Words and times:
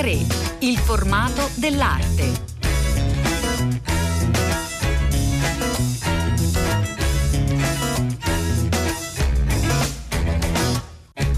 A3, 0.00 0.56
il 0.60 0.78
formato 0.78 1.50
dell'arte. 1.56 2.48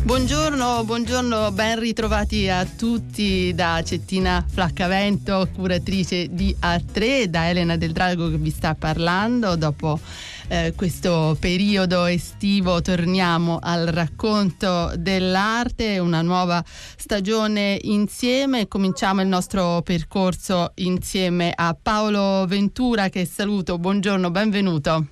Buongiorno, 0.04 0.84
buongiorno, 0.84 1.50
ben 1.50 1.80
ritrovati 1.80 2.48
a 2.48 2.64
tutti 2.64 3.52
da 3.52 3.82
Cettina 3.84 4.44
Flaccavento, 4.48 5.48
curatrice 5.52 6.28
di 6.30 6.54
A3, 6.60 7.24
da 7.24 7.48
Elena 7.48 7.76
Del 7.76 7.90
Drago 7.90 8.30
che 8.30 8.36
vi 8.36 8.50
sta 8.50 8.76
parlando. 8.76 9.56
Dopo 9.56 9.98
eh, 10.48 10.72
questo 10.76 11.36
periodo 11.40 12.04
estivo 12.06 12.80
torniamo 12.80 13.58
al 13.60 13.86
racconto 13.86 14.92
dell'arte, 14.96 15.98
una 15.98 16.22
nuova 16.22 16.62
stagione 16.66 17.78
insieme. 17.82 18.68
Cominciamo 18.68 19.20
il 19.20 19.28
nostro 19.28 19.82
percorso 19.82 20.72
insieme 20.76 21.52
a 21.54 21.76
Paolo 21.80 22.44
Ventura 22.46 23.08
che 23.08 23.24
saluto. 23.24 23.78
Buongiorno, 23.78 24.30
benvenuto. 24.30 25.06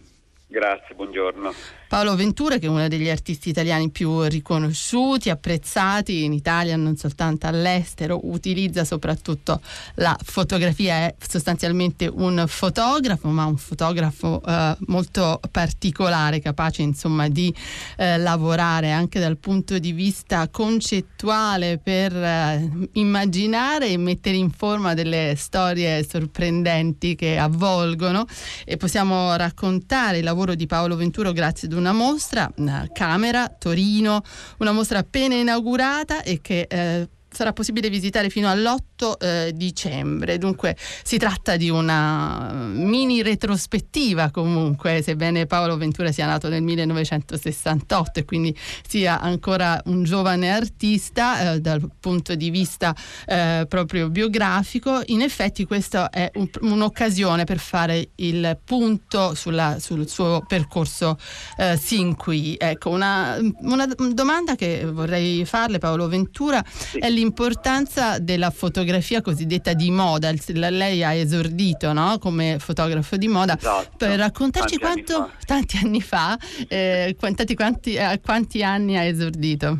Grazie, 0.46 0.94
buongiorno. 0.94 1.79
Paolo 1.90 2.14
Ventura, 2.14 2.58
che 2.58 2.66
è 2.66 2.68
uno 2.68 2.86
degli 2.86 3.10
artisti 3.10 3.48
italiani 3.48 3.90
più 3.90 4.22
riconosciuti, 4.22 5.28
apprezzati 5.28 6.22
in 6.22 6.32
Italia, 6.32 6.76
non 6.76 6.94
soltanto 6.94 7.48
all'estero, 7.48 8.20
utilizza 8.30 8.84
soprattutto 8.84 9.60
la 9.96 10.16
fotografia, 10.22 10.94
è 10.94 11.14
sostanzialmente 11.18 12.06
un 12.06 12.44
fotografo, 12.46 13.26
ma 13.30 13.44
un 13.46 13.56
fotografo 13.56 14.40
eh, 14.46 14.76
molto 14.86 15.40
particolare, 15.50 16.38
capace 16.38 16.82
insomma 16.82 17.28
di 17.28 17.52
eh, 17.96 18.18
lavorare 18.18 18.92
anche 18.92 19.18
dal 19.18 19.36
punto 19.36 19.80
di 19.80 19.90
vista 19.90 20.46
concettuale 20.48 21.80
per 21.82 22.14
eh, 22.14 22.70
immaginare 22.92 23.88
e 23.88 23.96
mettere 23.96 24.36
in 24.36 24.52
forma 24.52 24.94
delle 24.94 25.34
storie 25.36 26.06
sorprendenti 26.08 27.16
che 27.16 27.36
avvolgono. 27.36 28.26
E 28.64 28.76
possiamo 28.76 29.34
raccontare 29.34 30.18
il 30.18 30.24
lavoro 30.24 30.54
di 30.54 30.68
Paolo 30.68 30.94
Ventura 30.94 31.32
grazie 31.32 31.66
ad 31.66 31.72
un 31.72 31.78
una 31.80 31.92
mostra, 31.92 32.52
una 32.58 32.88
Camera, 32.92 33.48
Torino, 33.48 34.22
una 34.58 34.72
mostra 34.72 34.98
appena 35.00 35.34
inaugurata 35.34 36.22
e 36.22 36.40
che 36.40 36.66
eh, 36.68 37.08
sarà 37.30 37.52
possibile 37.52 37.88
visitare 37.88 38.30
fino 38.30 38.48
all'8 38.48 39.18
eh, 39.18 39.52
dicembre. 39.54 40.38
Dunque 40.38 40.76
si 41.02 41.18
tratta 41.18 41.56
di 41.56 41.70
una 41.70 42.52
mini 42.52 43.22
retrospettiva 43.22 44.30
comunque, 44.30 45.02
sebbene 45.02 45.46
Paolo 45.46 45.76
Ventura 45.76 46.12
sia 46.12 46.26
nato 46.26 46.48
nel 46.48 46.62
1968 46.62 48.20
e 48.20 48.24
quindi 48.24 48.56
sia 48.86 49.20
ancora 49.20 49.80
un 49.86 50.02
giovane 50.02 50.50
artista 50.50 51.54
eh, 51.54 51.60
dal 51.60 51.88
punto 51.98 52.34
di 52.34 52.50
vista 52.50 52.94
eh, 53.26 53.66
proprio 53.68 54.08
biografico, 54.10 55.02
in 55.06 55.22
effetti 55.22 55.64
questa 55.64 56.10
è 56.10 56.30
un, 56.34 56.48
un'occasione 56.60 57.44
per 57.44 57.58
fare 57.58 58.10
il 58.16 58.58
punto 58.64 59.34
sulla, 59.34 59.76
sul 59.78 60.08
suo 60.08 60.44
percorso 60.46 61.18
eh, 61.56 61.76
sin 61.76 62.16
qui. 62.16 62.56
Ecco, 62.58 62.90
una, 62.90 63.38
una, 63.60 63.86
domanda 63.86 64.54
che 64.54 64.84
vorrei 64.84 65.44
farle 65.44 65.78
Paolo 65.78 66.08
Ventura 66.08 66.64
è 66.98 67.08
l'importanza 67.20 68.18
della 68.18 68.50
fotografia 68.50 69.20
cosiddetta 69.20 69.74
di 69.74 69.90
moda. 69.90 70.32
Lei 70.54 71.04
ha 71.04 71.12
esordito 71.12 71.92
no? 71.92 72.18
come 72.18 72.58
fotografo 72.58 73.16
di 73.16 73.28
moda. 73.28 73.56
Esatto. 73.56 73.96
Per 73.98 74.18
raccontarci 74.18 74.78
tanti 74.78 75.04
quanto, 75.04 75.22
anni 75.22 75.44
tanti 75.44 75.78
anni 75.82 76.00
fa, 76.00 76.38
eh, 76.68 77.14
quanti, 77.18 77.54
quanti, 77.54 77.98
a 77.98 78.18
quanti 78.18 78.62
anni 78.62 78.96
ha 78.96 79.04
esordito? 79.04 79.78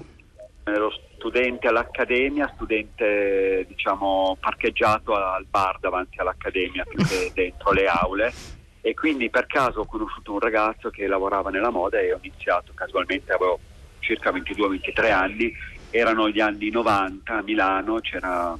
Ero 0.65 0.93
studente 1.17 1.67
all'accademia, 1.67 2.51
studente 2.55 3.65
diciamo 3.69 4.37
parcheggiato 4.39 5.15
al 5.15 5.47
bar 5.49 5.79
davanti 5.81 6.19
all'accademia 6.19 6.85
più 6.85 7.03
che 7.05 7.31
dentro 7.35 7.73
le 7.73 7.87
aule 7.87 8.33
e 8.83 8.95
quindi 8.95 9.29
per 9.29 9.47
caso 9.47 9.81
ho 9.81 9.87
conosciuto 9.87 10.33
un 10.33 10.41
ragazzo 10.41 10.91
che 10.91 11.07
lavorava 11.07 11.51
nella 11.51 11.71
moda 11.71 11.99
e 11.99 12.13
ho 12.13 12.19
iniziato 12.23 12.73
casualmente, 12.75 13.33
avevo 13.33 13.59
circa 13.99 14.31
22-23 14.31 15.13
anni 15.13 15.53
erano 15.91 16.29
gli 16.29 16.41
anni 16.41 16.71
90 16.71 17.35
a 17.35 17.43
Milano, 17.43 18.01
c'era, 18.01 18.57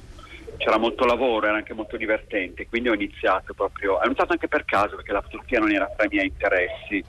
c'era, 0.57 0.77
molto 0.77 1.05
lavoro, 1.05 1.47
era 1.47 1.57
anche 1.57 1.73
molto 1.73 1.97
divertente, 1.97 2.67
quindi 2.67 2.89
ho 2.89 2.93
iniziato 2.93 3.53
proprio, 3.53 3.95
ho 3.95 4.05
iniziato 4.05 4.33
anche 4.33 4.47
per 4.47 4.65
caso 4.65 4.95
perché 4.97 5.11
la 5.11 5.21
fotografia 5.21 5.59
non 5.59 5.71
era 5.71 5.89
tra 5.95 6.05
i 6.05 6.09
miei 6.09 6.27
interessi. 6.27 7.03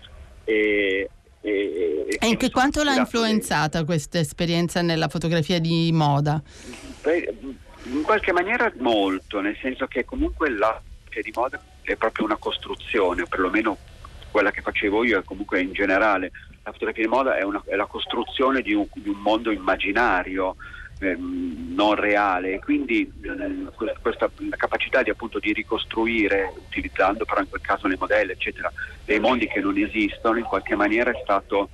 E, 0.44 1.09
e, 1.41 2.19
e 2.21 2.27
in 2.27 2.37
che 2.37 2.50
quanto 2.50 2.82
l'ha 2.82 2.94
influenzata 2.94 3.84
questa 3.84 4.19
esperienza 4.19 4.81
nella 4.81 5.09
fotografia 5.09 5.59
di 5.59 5.91
moda? 5.93 6.41
In 7.84 8.03
qualche 8.03 8.32
maniera 8.32 8.72
molto, 8.78 9.41
nel 9.41 9.56
senso 9.61 9.87
che 9.87 10.05
comunque 10.05 10.50
la 10.50 10.81
fotografia 10.81 11.22
di 11.22 11.32
moda 11.34 11.61
è 11.82 11.97
proprio 11.97 12.25
una 12.25 12.37
costruzione, 12.37 13.25
perlomeno 13.28 13.77
quella 14.31 14.50
che 14.50 14.62
facevo 14.62 15.05
io 15.05 15.19
e 15.19 15.25
comunque 15.25 15.61
in 15.61 15.72
generale 15.72 16.31
la 16.65 16.73
fotografia 16.73 17.03
di 17.03 17.09
moda 17.09 17.37
è, 17.37 17.43
una, 17.43 17.62
è 17.67 17.75
la 17.75 17.87
costruzione 17.87 18.62
di 18.62 18.73
un, 18.73 18.87
di 18.95 19.09
un 19.09 19.19
mondo 19.19 19.50
immaginario, 19.50 20.56
ehm, 20.99 21.75
non 21.75 21.95
reale, 21.95 22.61
quindi 22.61 23.11
ehm, 23.23 23.73
questa 24.00 24.31
capacità 24.56 25.03
di, 25.03 25.11
appunto, 25.11 25.39
di 25.39 25.53
ricostruire, 25.53 26.53
utilizzando 26.67 27.25
però 27.25 27.41
in 27.41 27.49
quel 27.49 27.61
caso 27.61 27.89
le 27.89 27.97
modelle, 27.99 28.33
eccetera, 28.33 28.73
dei 29.05 29.19
mondi 29.19 29.49
che 29.49 29.61
non 29.61 29.77
esistono, 29.77 30.39
in 30.39 30.45
qualche 30.45 30.77
maniera 30.77 31.11
è 31.11 31.21
stato 31.23 31.71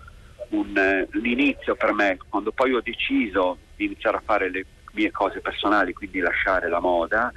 un, 0.50 0.76
eh, 0.76 1.06
l'inizio 1.18 1.74
per 1.74 1.92
me, 1.92 2.16
quando 2.28 2.52
poi 2.52 2.72
ho 2.72 2.80
deciso 2.80 3.58
di 3.76 3.84
iniziare 3.84 4.16
a 4.16 4.22
fare 4.24 4.50
le 4.50 4.64
mie 4.92 5.10
cose 5.10 5.40
personali, 5.40 5.92
quindi 5.92 6.20
lasciare 6.20 6.68
la 6.68 6.80
moda, 6.80 7.30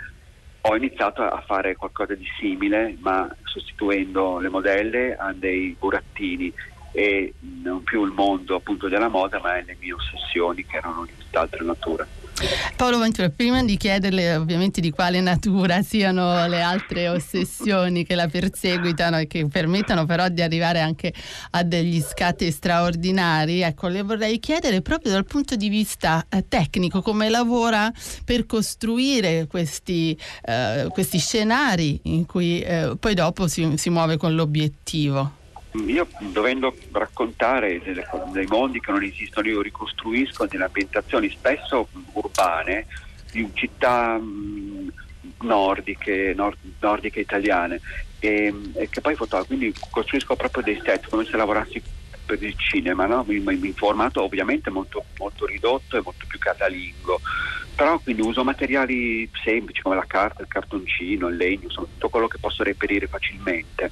ho 0.63 0.75
iniziato 0.75 1.23
a 1.23 1.43
fare 1.45 1.75
qualcosa 1.75 2.13
di 2.13 2.27
simile, 2.39 2.95
ma 2.99 3.27
sostituendo 3.43 4.37
le 4.39 4.49
modelle 4.49 5.15
a 5.17 5.33
dei 5.33 5.75
burattini 5.77 6.53
e 6.91 7.33
non 7.63 7.83
più 7.83 8.05
il 8.05 8.11
mondo 8.11 8.55
appunto 8.55 8.87
della 8.87 9.07
moda 9.07 9.39
ma 9.39 9.55
le 9.55 9.77
mie 9.79 9.93
ossessioni 9.93 10.65
che 10.65 10.77
erano 10.77 11.05
di 11.05 11.11
tutt'altra 11.17 11.63
natura. 11.63 12.07
Paolo 12.75 12.97
Ventura, 12.97 13.29
prima 13.29 13.63
di 13.63 13.77
chiederle 13.77 14.35
ovviamente 14.35 14.81
di 14.81 14.89
quale 14.89 15.21
natura 15.21 15.83
siano 15.83 16.47
le 16.47 16.61
altre 16.61 17.07
ossessioni 17.07 18.03
che 18.03 18.15
la 18.15 18.27
perseguitano 18.27 19.19
e 19.19 19.27
che 19.27 19.45
permettono 19.47 20.05
però 20.05 20.27
di 20.27 20.41
arrivare 20.41 20.79
anche 20.79 21.13
a 21.51 21.63
degli 21.63 22.01
scatti 22.01 22.49
straordinari, 22.49 23.61
ecco, 23.61 23.87
le 23.87 24.01
vorrei 24.01 24.39
chiedere 24.39 24.81
proprio 24.81 25.11
dal 25.11 25.25
punto 25.25 25.55
di 25.55 25.69
vista 25.69 26.25
eh, 26.29 26.47
tecnico 26.47 27.01
come 27.01 27.29
lavora 27.29 27.91
per 28.25 28.47
costruire 28.47 29.45
questi, 29.47 30.17
eh, 30.43 30.87
questi 30.89 31.19
scenari 31.19 31.99
in 32.03 32.25
cui 32.25 32.61
eh, 32.61 32.95
poi 32.99 33.13
dopo 33.13 33.47
si, 33.47 33.77
si 33.77 33.89
muove 33.91 34.17
con 34.17 34.33
l'obiettivo. 34.33 35.39
Io 35.73 36.07
dovendo 36.19 36.75
raccontare 36.91 37.81
dei 38.31 38.45
mondi 38.47 38.81
che 38.81 38.91
non 38.91 39.03
esistono, 39.03 39.47
io 39.47 39.61
ricostruisco 39.61 40.45
delle 40.45 40.65
ambientazioni 40.65 41.29
spesso 41.29 41.87
urbane 42.11 42.87
di 43.31 43.49
città 43.53 44.17
mh, 44.17 44.91
nordiche, 45.41 46.33
nord, 46.35 46.57
nordiche 46.79 47.21
italiane 47.21 47.79
e, 48.19 48.53
e, 48.73 48.89
che 48.89 48.99
poi 48.99 49.15
fotografo, 49.15 49.47
quindi 49.47 49.73
costruisco 49.89 50.35
proprio 50.35 50.63
dei 50.63 50.81
set 50.83 51.07
come 51.07 51.23
se 51.23 51.37
lavorassi 51.37 51.81
per 52.25 52.43
il 52.43 52.55
cinema, 52.57 53.05
no? 53.05 53.25
in, 53.29 53.47
in, 53.63 53.73
formato 53.73 54.23
ovviamente 54.23 54.69
molto, 54.69 55.05
molto 55.17 55.45
ridotto 55.45 55.97
e 55.97 56.01
molto 56.03 56.25
più 56.27 56.37
casalingo, 56.37 57.19
però 57.75 57.97
quindi 57.99 58.21
uso 58.21 58.43
materiali 58.43 59.29
semplici 59.43 59.81
come 59.81 59.95
la 59.95 60.05
carta, 60.05 60.41
il 60.41 60.47
cartoncino, 60.47 61.29
il 61.29 61.37
legno, 61.37 61.63
insomma 61.63 61.87
tutto 61.87 62.09
quello 62.09 62.27
che 62.27 62.37
posso 62.39 62.61
reperire 62.63 63.07
facilmente 63.07 63.91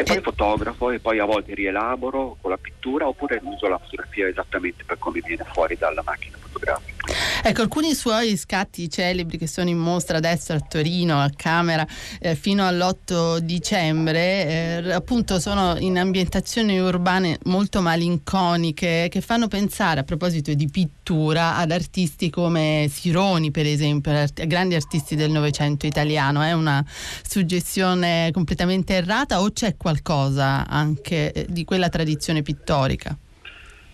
e 0.00 0.02
poi 0.02 0.20
fotografo 0.22 0.90
e 0.90 0.98
poi 0.98 1.18
a 1.18 1.26
volte 1.26 1.54
rielaboro 1.54 2.36
con 2.40 2.50
la 2.50 2.56
pittura 2.56 3.06
oppure 3.06 3.38
uso 3.42 3.68
la 3.68 3.78
fotografia 3.78 4.26
esattamente 4.26 4.82
per 4.84 4.98
come 4.98 5.20
viene 5.20 5.44
fuori 5.52 5.76
dalla 5.76 6.02
macchina 6.02 6.38
fotografica. 6.40 6.99
Ecco, 7.42 7.62
alcuni 7.62 7.94
suoi 7.94 8.36
scatti 8.36 8.90
celebri 8.90 9.38
che 9.38 9.46
sono 9.46 9.68
in 9.68 9.78
mostra 9.78 10.18
adesso 10.18 10.52
a 10.52 10.60
Torino, 10.60 11.20
a 11.20 11.30
Camera, 11.34 11.86
eh, 12.20 12.34
fino 12.34 12.66
all'8 12.66 13.38
dicembre, 13.38 14.82
eh, 14.84 14.92
appunto 14.92 15.40
sono 15.40 15.76
in 15.78 15.98
ambientazioni 15.98 16.78
urbane 16.78 17.38
molto 17.44 17.80
malinconiche 17.80 19.08
che 19.10 19.20
fanno 19.20 19.48
pensare, 19.48 20.00
a 20.00 20.04
proposito 20.04 20.52
di 20.52 20.68
pittura, 20.68 21.56
ad 21.56 21.70
artisti 21.70 22.30
come 22.30 22.88
Sironi, 22.92 23.50
per 23.50 23.66
esempio, 23.66 24.12
art- 24.12 24.46
grandi 24.46 24.74
artisti 24.74 25.16
del 25.16 25.30
Novecento 25.30 25.86
italiano. 25.86 26.42
È 26.42 26.52
una 26.52 26.84
suggestione 27.26 28.30
completamente 28.32 28.94
errata 28.94 29.40
o 29.40 29.50
c'è 29.50 29.76
qualcosa 29.76 30.66
anche 30.68 31.32
eh, 31.32 31.46
di 31.48 31.64
quella 31.64 31.88
tradizione 31.88 32.42
pittorica? 32.42 33.16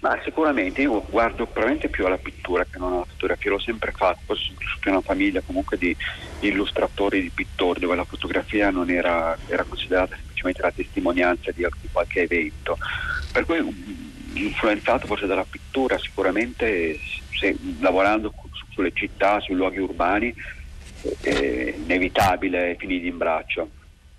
Ma 0.06 0.20
sicuramente 0.23 0.82
io 0.82 1.05
guardo 1.11 1.47
probabilmente 1.47 1.88
più 1.88 2.06
alla 2.06 2.17
pittura 2.17 2.64
che 2.64 2.79
non 2.79 2.93
alla 2.93 3.05
fotografia, 3.05 3.50
l'ho 3.50 3.58
sempre 3.58 3.91
fatto, 3.91 4.20
poi 4.25 4.37
sono 4.37 4.56
cresciuto 4.56 4.88
in 4.88 4.94
una 4.94 5.03
famiglia 5.03 5.43
comunque 5.44 5.76
di 5.76 5.97
illustratori, 6.41 7.23
di 7.23 7.31
pittori, 7.31 7.81
dove 7.81 7.97
la 7.97 8.05
fotografia 8.05 8.70
non 8.70 8.88
era, 8.88 9.37
era 9.49 9.64
considerata 9.64 10.14
semplicemente 10.14 10.62
la 10.62 10.70
testimonianza 10.70 11.50
di, 11.50 11.67
di 11.81 11.88
qualche 11.91 12.20
evento. 12.20 12.79
Per 13.32 13.44
cui 13.47 13.58
influenzato 14.35 15.08
forse 15.08 15.26
dalla 15.26 15.47
pittura 15.49 15.99
sicuramente 15.99 17.00
se, 17.32 17.56
lavorando 17.81 18.32
su 18.53 18.64
sulle 18.76 18.93
città, 18.94 19.41
sui 19.41 19.56
luoghi 19.56 19.79
urbani, 19.79 20.32
è 21.20 21.75
inevitabile 21.79 22.76
finire 22.79 23.08
in 23.08 23.17
braccio. 23.17 23.70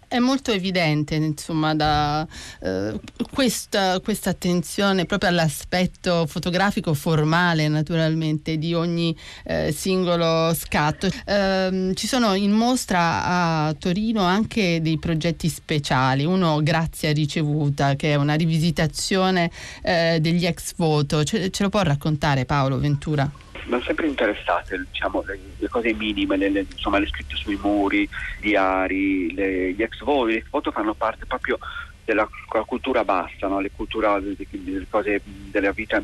È 0.10 0.20
molto 0.20 0.52
evidente, 0.52 1.16
insomma, 1.16 1.76
da 1.76 2.26
eh, 2.62 2.98
questa, 3.30 4.00
questa, 4.00 4.30
attenzione 4.30 5.04
proprio 5.04 5.30
all'aspetto 5.32 6.26
fotografico 6.28 6.94
formale, 6.94 7.68
naturalmente, 7.68 8.58
di 8.58 8.74
ogni 8.74 9.14
eh, 9.44 9.74
singolo 9.74 10.54
scatto. 10.54 11.10
Eh, 11.26 11.92
ci 11.94 12.08
sono 12.08 12.36
in 12.36 12.52
mostra 12.52 13.26
a 13.26 13.76
Torino 13.78 14.22
anche 14.22 14.80
dei 14.82 14.98
progetti 14.98 15.50
speciali, 15.50 16.24
uno 16.24 16.64
Grazia 16.64 17.12
ricevuta, 17.12 17.96
che 17.96 18.14
è 18.14 18.16
una 18.16 18.36
rivisitazione 18.36 19.52
eh, 19.84 20.20
degli 20.22 20.46
ex 20.46 20.74
foto. 20.74 21.26
Ce, 21.26 21.50
ce 21.50 21.64
lo 21.64 21.70
può 21.70 21.82
raccontare 21.82 22.46
Paolo 22.46 22.80
Ventura? 22.80 23.30
Hanno 23.70 23.82
sempre 23.82 24.08
interessate 24.08 24.86
diciamo, 24.92 25.24
le, 25.26 25.40
le, 25.58 25.68
cose 25.68 25.94
minime, 25.94 26.38
le, 26.38 26.50
le, 26.50 26.66
insomma, 26.72 27.00
le 27.00 27.08
scritte 27.08 27.36
sui 27.36 27.58
muri, 27.62 28.08
diari, 28.40 29.34
gli 29.34 29.82
ex 29.82 30.02
voli, 30.04 30.34
le 30.36 30.46
foto 30.48 30.72
fanno 30.72 30.94
parte 30.94 31.26
proprio 31.26 31.58
della 32.06 32.28
cultura 32.66 33.04
bassa, 33.04 33.48
no? 33.48 33.60
le 33.60 33.72
cultura 33.76 34.20
delle 34.20 34.88
cose 34.90 35.22
della 35.24 35.72
vita 35.72 36.02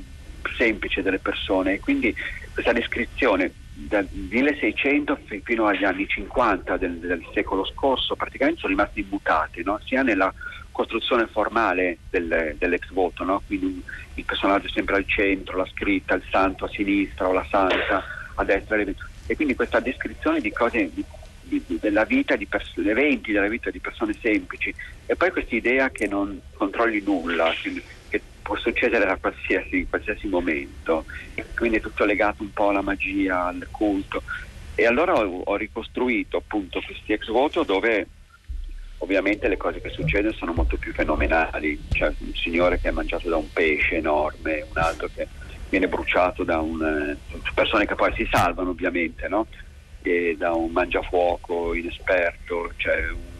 semplice 0.57 1.01
delle 1.01 1.19
persone 1.19 1.73
e 1.73 1.79
quindi 1.79 2.13
questa 2.51 2.73
descrizione 2.73 3.53
dal 3.73 4.07
1600 4.11 5.19
fino 5.43 5.65
agli 5.65 5.85
anni 5.85 6.05
50 6.05 6.77
del, 6.77 6.97
del 6.99 7.25
secolo 7.33 7.65
scorso 7.65 8.15
praticamente 8.15 8.59
sono 8.59 8.73
rimasti 8.73 8.99
immutate 8.99 9.63
no? 9.63 9.79
sia 9.83 10.03
nella 10.03 10.31
costruzione 10.73 11.27
formale 11.27 11.99
del, 12.09 12.55
dell'ex 12.57 12.91
voto, 12.91 13.23
no? 13.23 13.41
quindi 13.45 13.81
il 14.15 14.25
personaggio 14.25 14.67
sempre 14.67 14.95
al 14.95 15.07
centro, 15.07 15.55
la 15.55 15.67
scritta, 15.71 16.15
il 16.15 16.23
santo 16.29 16.65
a 16.65 16.69
sinistra 16.69 17.29
o 17.29 17.31
la 17.31 17.45
santa 17.49 18.03
a 18.35 18.43
destra, 18.43 18.75
e 19.25 19.35
quindi 19.35 19.55
questa 19.55 19.79
descrizione 19.79 20.41
di 20.41 20.51
cose 20.51 20.89
di, 20.91 21.05
di, 21.41 21.77
della 21.79 22.03
vita, 22.03 22.35
di 22.35 22.47
pers- 22.47 22.77
eventi 22.77 23.31
della 23.31 23.47
vita 23.47 23.69
di 23.69 23.79
persone 23.79 24.15
semplici 24.19 24.73
e 25.05 25.15
poi 25.15 25.31
questa 25.31 25.55
idea 25.55 25.89
che 25.91 26.07
non 26.07 26.41
controlli 26.55 27.01
nulla, 27.01 27.53
che 28.09 28.21
può 28.41 28.57
succedere 28.57 29.05
a 29.05 29.17
qualsiasi, 29.17 29.85
qualsiasi 29.87 30.27
momento, 30.27 31.05
e 31.35 31.45
quindi 31.55 31.77
è 31.77 31.81
tutto 31.81 32.03
legato 32.03 32.41
un 32.41 32.51
po' 32.51 32.69
alla 32.69 32.81
magia, 32.81 33.45
al 33.45 33.67
culto. 33.69 34.23
E 34.75 34.87
allora 34.87 35.13
ho, 35.13 35.41
ho 35.43 35.55
ricostruito 35.55 36.37
appunto 36.37 36.81
questi 36.81 37.13
ex 37.13 37.27
voto 37.27 37.63
dove 37.63 38.07
Ovviamente 39.03 39.49
le 39.49 39.57
cose 39.57 39.81
che 39.81 39.89
succedono 39.89 40.33
sono 40.33 40.53
molto 40.53 40.77
più 40.77 40.93
fenomenali, 40.93 41.77
c'è 41.91 42.09
un 42.19 42.33
signore 42.35 42.79
che 42.79 42.87
è 42.87 42.91
mangiato 42.91 43.27
da 43.27 43.35
un 43.35 43.51
pesce 43.51 43.97
enorme, 43.97 44.65
un 44.69 44.81
altro 44.81 45.09
che 45.13 45.27
viene 45.67 45.89
bruciato 45.89 46.45
da 46.45 46.59
un, 46.61 46.81
eh, 46.81 47.17
persone 47.53 47.85
che 47.85 47.95
poi 47.95 48.13
si 48.15 48.25
salvano 48.31 48.69
ovviamente, 48.69 49.27
no? 49.27 49.45
da 50.37 50.53
un 50.53 50.71
mangiafuoco 50.71 51.73
inesperto, 51.73 52.71
c'è 52.77 53.09
un 53.09 53.32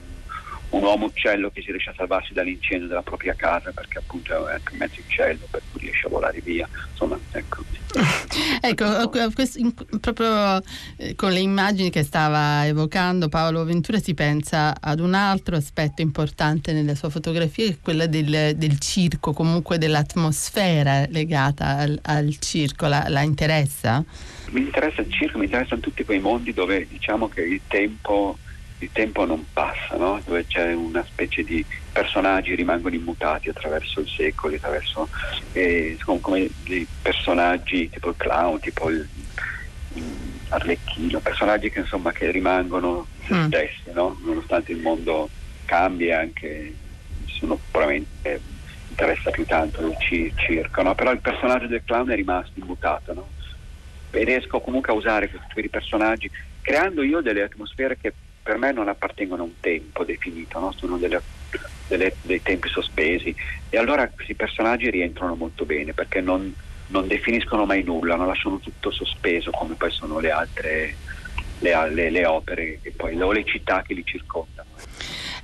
un 0.74 0.84
uomo 0.84 1.06
uccello 1.06 1.52
che 1.52 1.62
si 1.62 1.72
riesce 1.72 1.92
a 1.92 1.94
salvarsi 1.96 2.34
dall'incendio 2.34 2.88
della 2.88 3.04
propria 3.04 3.34
casa 3.36 3.72
perché 3.72 4.00
appunto 4.00 4.48
è 4.48 4.54
anche 4.54 4.76
mezzo 4.76 5.02
uccello 5.06 5.48
per 5.50 5.62
cui 5.72 5.82
riesce 5.82 6.08
a 6.08 6.10
volare 6.10 6.42
via 6.42 6.68
insomma 6.92 7.18
ecco 7.32 7.64
ecco 8.60 9.32
questo, 9.34 9.60
proprio 10.02 10.62
eh, 10.98 11.14
con 11.16 11.32
le 11.32 11.40
immagini 11.40 11.92
che 11.92 12.02
stava 12.02 12.66
evocando 12.66 13.30
Paolo 13.30 13.64
Ventura 13.64 14.00
si 14.00 14.16
pensa 14.16 14.76
ad 14.80 15.00
un 15.00 15.14
altro 15.14 15.56
aspetto 15.56 16.02
importante 16.02 16.74
nella 16.74 16.96
sua 16.96 17.10
fotografia 17.10 17.66
che 17.66 17.74
è 17.74 17.78
quella 17.80 18.08
del, 18.08 18.56
del 18.56 18.80
circo 18.80 19.32
comunque 19.32 19.78
dell'atmosfera 19.78 21.06
legata 21.10 21.78
al, 21.78 22.00
al 22.02 22.36
circo 22.40 22.88
la, 22.88 23.06
la 23.10 23.22
interessa? 23.22 24.04
mi 24.50 24.62
interessa 24.62 25.02
il 25.02 25.12
circo 25.12 25.38
mi 25.38 25.46
interessano 25.46 25.82
tutti 25.82 26.04
quei 26.04 26.20
mondi 26.20 26.52
dove 26.52 26.88
diciamo 26.88 27.28
che 27.30 27.42
il 27.42 27.62
tempo 27.68 28.38
il 28.84 28.90
tempo 28.92 29.26
non 29.26 29.46
passa, 29.54 29.96
no? 29.96 30.22
dove 30.26 30.46
c'è 30.46 30.74
una 30.74 31.04
specie 31.06 31.44
di 31.44 31.66
personaggi 31.92 32.50
che 32.50 32.56
rimangono 32.56 32.96
immutati 32.96 33.50
attraverso 33.50 34.02
i 34.02 34.08
secoli, 34.08 34.56
attraverso 34.56 35.08
eh, 35.54 35.98
come 36.04 36.50
dei 36.66 36.86
personaggi 37.02 37.90
tipo 37.90 38.10
il 38.10 38.16
clown, 38.18 38.60
tipo 38.60 38.90
il, 38.90 39.08
il 39.94 40.04
Arlecchino, 40.50 41.20
personaggi 41.20 41.70
che 41.70 41.80
insomma 41.80 42.12
che 42.12 42.30
rimangono 42.30 43.08
se 43.26 43.34
mm. 43.34 43.46
stessi, 43.48 43.92
no? 43.94 44.20
nonostante 44.24 44.72
il 44.72 44.80
mondo 44.80 45.30
cambi 45.66 46.12
anche 46.12 46.76
nessuno 47.26 47.58
probabilmente 47.72 48.42
interessa 48.90 49.32
più 49.32 49.46
tanto 49.46 49.82
il 49.88 50.34
circo, 50.36 50.82
no? 50.84 50.94
però 50.94 51.12
il 51.12 51.22
personaggio 51.22 51.68
del 51.68 51.84
clown 51.86 52.10
è 52.10 52.16
rimasto 52.16 52.52
immutato 52.56 53.14
no? 53.14 53.28
e 54.12 54.24
riesco 54.24 54.60
comunque 54.60 54.92
a 54.92 54.96
usare 54.96 55.30
questi 55.30 55.70
personaggi 55.70 56.30
creando 56.62 57.02
io 57.02 57.22
delle 57.22 57.44
atmosfere 57.44 57.98
che 57.98 58.14
per 58.44 58.58
me 58.58 58.74
non 58.74 58.90
appartengono 58.90 59.44
a 59.44 59.46
un 59.46 59.60
tempo 59.62 60.04
definito, 60.04 60.60
no? 60.60 60.74
sono 60.74 60.98
delle, 60.98 61.22
delle, 61.88 62.16
dei 62.22 62.42
tempi 62.42 62.68
sospesi 62.68 63.34
e 63.70 63.78
allora 63.78 64.08
questi 64.10 64.36
personaggi 64.36 64.90
rientrano 64.90 65.36
molto 65.36 65.66
bene 65.66 65.94
perché 65.94 66.20
non, 66.20 66.54
non 66.88 67.08
definiscono 67.08 67.66
mai 67.66 67.84
nulla, 67.84 68.16
non 68.16 68.28
lasciano 68.28 68.60
tutto 68.60 68.92
sospeso 68.92 69.50
come 69.52 69.76
poi 69.76 69.92
sono 69.92 70.20
le 70.20 70.32
altre 70.32 70.96
le, 71.60 71.90
le, 71.92 72.10
le 72.10 72.26
opere 72.26 72.80
o 73.00 73.32
le 73.32 73.46
città 73.46 73.82
che 73.82 73.94
li 73.94 74.04
circondano. 74.06 74.68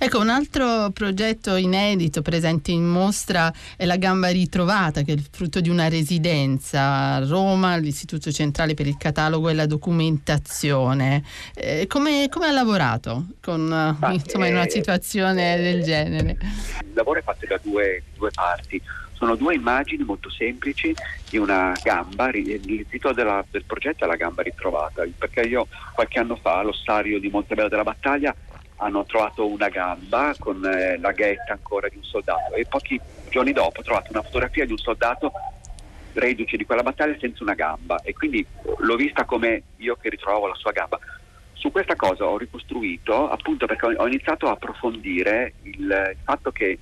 Ecco, 0.02 0.20
un 0.20 0.30
altro 0.30 0.92
progetto 0.92 1.58
inedito 1.58 2.22
presente 2.22 2.72
in 2.72 2.86
mostra 2.86 3.52
è 3.76 3.84
la 3.84 3.98
Gamba 3.98 4.30
Ritrovata, 4.30 5.02
che 5.02 5.12
è 5.12 5.16
il 5.16 5.28
frutto 5.30 5.60
di 5.60 5.68
una 5.68 5.90
residenza 5.90 7.16
a 7.16 7.26
Roma, 7.26 7.74
all'Istituto 7.74 8.32
Centrale 8.32 8.76
per 8.76 8.88
il 8.88 8.96
Catalogo 8.96 9.50
e 9.50 9.54
la 9.54 9.66
Documentazione. 9.66 11.22
Eh, 11.54 11.86
come, 11.88 12.28
come, 12.30 12.48
ha 12.48 12.52
lavorato 12.52 13.26
con, 13.42 13.70
ah, 13.74 14.14
insomma, 14.14 14.48
in 14.48 14.54
una 14.54 14.68
eh, 14.68 14.70
situazione 14.70 15.58
eh, 15.58 15.62
del 15.62 15.84
genere? 15.84 16.38
Il 16.80 16.94
lavoro 16.94 17.20
è 17.20 17.22
fatto 17.22 17.46
da 17.46 17.60
due, 17.62 18.04
due 18.16 18.32
parti 18.32 18.82
sono 19.12 19.36
due 19.36 19.56
immagini 19.56 20.06
molto 20.06 20.30
semplici 20.30 20.96
di 21.30 21.38
una 21.38 21.74
gamba, 21.84 22.30
il 22.30 22.86
titolo 22.88 23.14
della, 23.14 23.44
del 23.52 23.66
progetto 23.66 24.06
è 24.06 24.08
La 24.08 24.16
gamba 24.16 24.44
ritrovata, 24.44 25.04
perché 25.18 25.42
io 25.42 25.68
qualche 25.94 26.20
anno 26.20 26.38
fa 26.38 26.60
all'ossario 26.60 27.20
di 27.20 27.28
Montebello 27.28 27.68
della 27.68 27.84
Battaglia 27.84 28.34
hanno 28.80 29.06
trovato 29.06 29.48
una 29.48 29.70
gamba 29.70 30.34
con 30.38 30.64
eh, 30.66 30.98
la 30.98 31.12
ghetta 31.12 31.54
ancora 31.54 31.88
di 31.88 31.98
un 31.98 32.04
soldato 32.04 32.54
e 32.54 32.66
pochi 32.66 33.00
giorni 33.30 33.52
dopo 33.52 33.80
ho 33.80 33.84
trovato 33.84 34.12
una 34.12 34.22
fotografia 34.22 34.66
di 34.66 34.72
un 34.72 34.78
soldato 34.78 35.32
reduce 36.14 36.58
di 36.58 36.66
quella 36.66 36.84
battaglia 36.84 37.18
senza 37.20 37.44
una 37.44 37.54
gamba 37.54 38.02
e 38.02 38.14
quindi 38.14 38.46
l'ho 38.78 38.96
vista 38.96 39.26
come 39.26 39.64
io 39.78 39.96
che 39.96 40.10
ritrovavo 40.10 40.48
la 40.48 40.56
sua 40.56 40.72
gamba. 40.72 41.00
Su 41.54 41.72
questa 41.72 41.96
cosa 41.96 42.26
ho 42.26 42.38
ricostruito 42.38 43.30
appunto 43.30 43.66
perché 43.66 43.86
ho 43.86 44.08
iniziato 44.08 44.48
a 44.48 44.52
approfondire 44.52 45.54
il, 45.64 45.82
il 45.82 46.18
fatto 46.24 46.52
che 46.52 46.80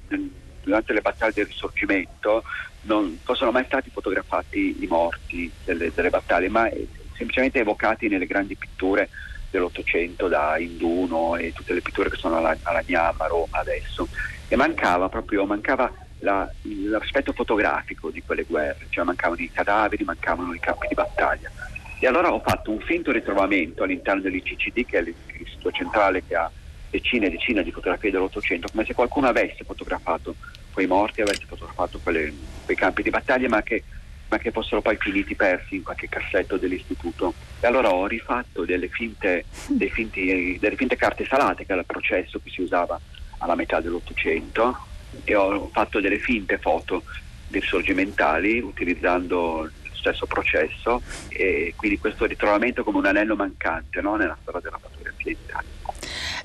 durante 0.63 0.93
le 0.93 1.01
battaglie 1.01 1.33
del 1.33 1.45
risorgimento 1.47 2.43
non 2.81 3.19
fossero 3.23 3.51
mai 3.51 3.65
stati 3.65 3.89
fotografati 3.89 4.83
i 4.83 4.87
morti 4.87 5.51
delle, 5.65 5.91
delle 5.93 6.09
battaglie, 6.09 6.49
ma 6.49 6.69
semplicemente 7.15 7.59
evocati 7.59 8.07
nelle 8.07 8.27
grandi 8.27 8.55
pitture 8.55 9.09
dell'Ottocento 9.49 10.27
da 10.27 10.57
Induno 10.57 11.35
e 11.35 11.53
tutte 11.53 11.73
le 11.73 11.81
pitture 11.81 12.09
che 12.09 12.17
sono 12.17 12.37
alla, 12.37 12.55
alla 12.63 12.83
Gnama, 12.85 13.25
a 13.25 13.27
Roma 13.27 13.59
adesso. 13.59 14.07
E 14.47 14.55
mancava 14.55 15.09
proprio, 15.09 15.45
mancava 15.45 15.91
la, 16.19 16.49
l'aspetto 16.89 17.33
fotografico 17.33 18.09
di 18.09 18.23
quelle 18.23 18.43
guerre, 18.43 18.87
cioè 18.89 19.03
mancavano 19.03 19.41
i 19.41 19.51
cadaveri, 19.51 20.03
mancavano 20.03 20.53
i 20.53 20.59
campi 20.59 20.87
di 20.87 20.93
battaglia. 20.93 21.51
E 21.99 22.07
allora 22.07 22.31
ho 22.31 22.39
fatto 22.39 22.71
un 22.71 22.79
finto 22.79 23.11
ritrovamento 23.11 23.83
all'interno 23.83 24.21
dell'ICCD, 24.21 24.85
che 24.85 24.99
è 24.99 25.01
l'istituto 25.01 25.71
centrale 25.71 26.23
che 26.25 26.35
ha 26.35 26.49
decine 26.89 27.27
e 27.27 27.31
decine 27.31 27.63
di 27.63 27.71
fotografie 27.71 28.11
dell'Ottocento, 28.11 28.67
come 28.71 28.85
se 28.85 28.93
qualcuno 28.93 29.27
avesse 29.27 29.63
fotografato 29.63 30.35
quei 30.71 30.87
morti, 30.87 31.21
avesse 31.21 31.45
fotografato 31.45 31.99
quelle, 32.01 32.31
quei 32.65 32.77
campi 32.77 33.01
di 33.01 33.09
battaglia, 33.09 33.49
ma 33.49 33.61
che 33.63 33.83
ma 34.29 34.37
che 34.37 34.51
fossero 34.51 34.81
poi 34.81 34.97
finiti 34.97 35.35
persi 35.35 35.75
in 35.75 35.83
qualche 35.83 36.09
cassetto 36.09 36.57
dell'istituto. 36.57 37.33
E 37.59 37.67
allora 37.67 37.93
ho 37.93 38.05
rifatto 38.07 38.65
delle 38.65 38.87
finte, 38.87 39.45
finti, 39.89 40.57
delle 40.59 40.75
finte 40.75 40.95
carte 40.95 41.25
salate, 41.25 41.65
che 41.65 41.71
era 41.71 41.81
il 41.81 41.87
processo 41.87 42.39
che 42.43 42.49
si 42.49 42.61
usava 42.61 42.99
alla 43.39 43.55
metà 43.55 43.79
dell'Ottocento, 43.79 44.77
e 45.23 45.35
ho 45.35 45.69
fatto 45.71 45.99
delle 45.99 46.19
finte 46.19 46.57
foto 46.57 47.03
risorgimentali 47.49 48.59
utilizzando 48.59 49.63
lo 49.63 49.71
stesso 49.93 50.25
processo 50.25 51.01
e 51.29 51.73
quindi 51.75 51.97
questo 51.97 52.25
ritrovamento 52.25 52.83
come 52.83 52.97
un 52.97 53.05
anello 53.05 53.35
mancante 53.35 54.01
no? 54.01 54.15
nella 54.15 54.37
storia 54.41 54.61
della 54.61 54.79
fotografia 54.79 55.31
in 55.31 55.37
Italia. 55.43 55.69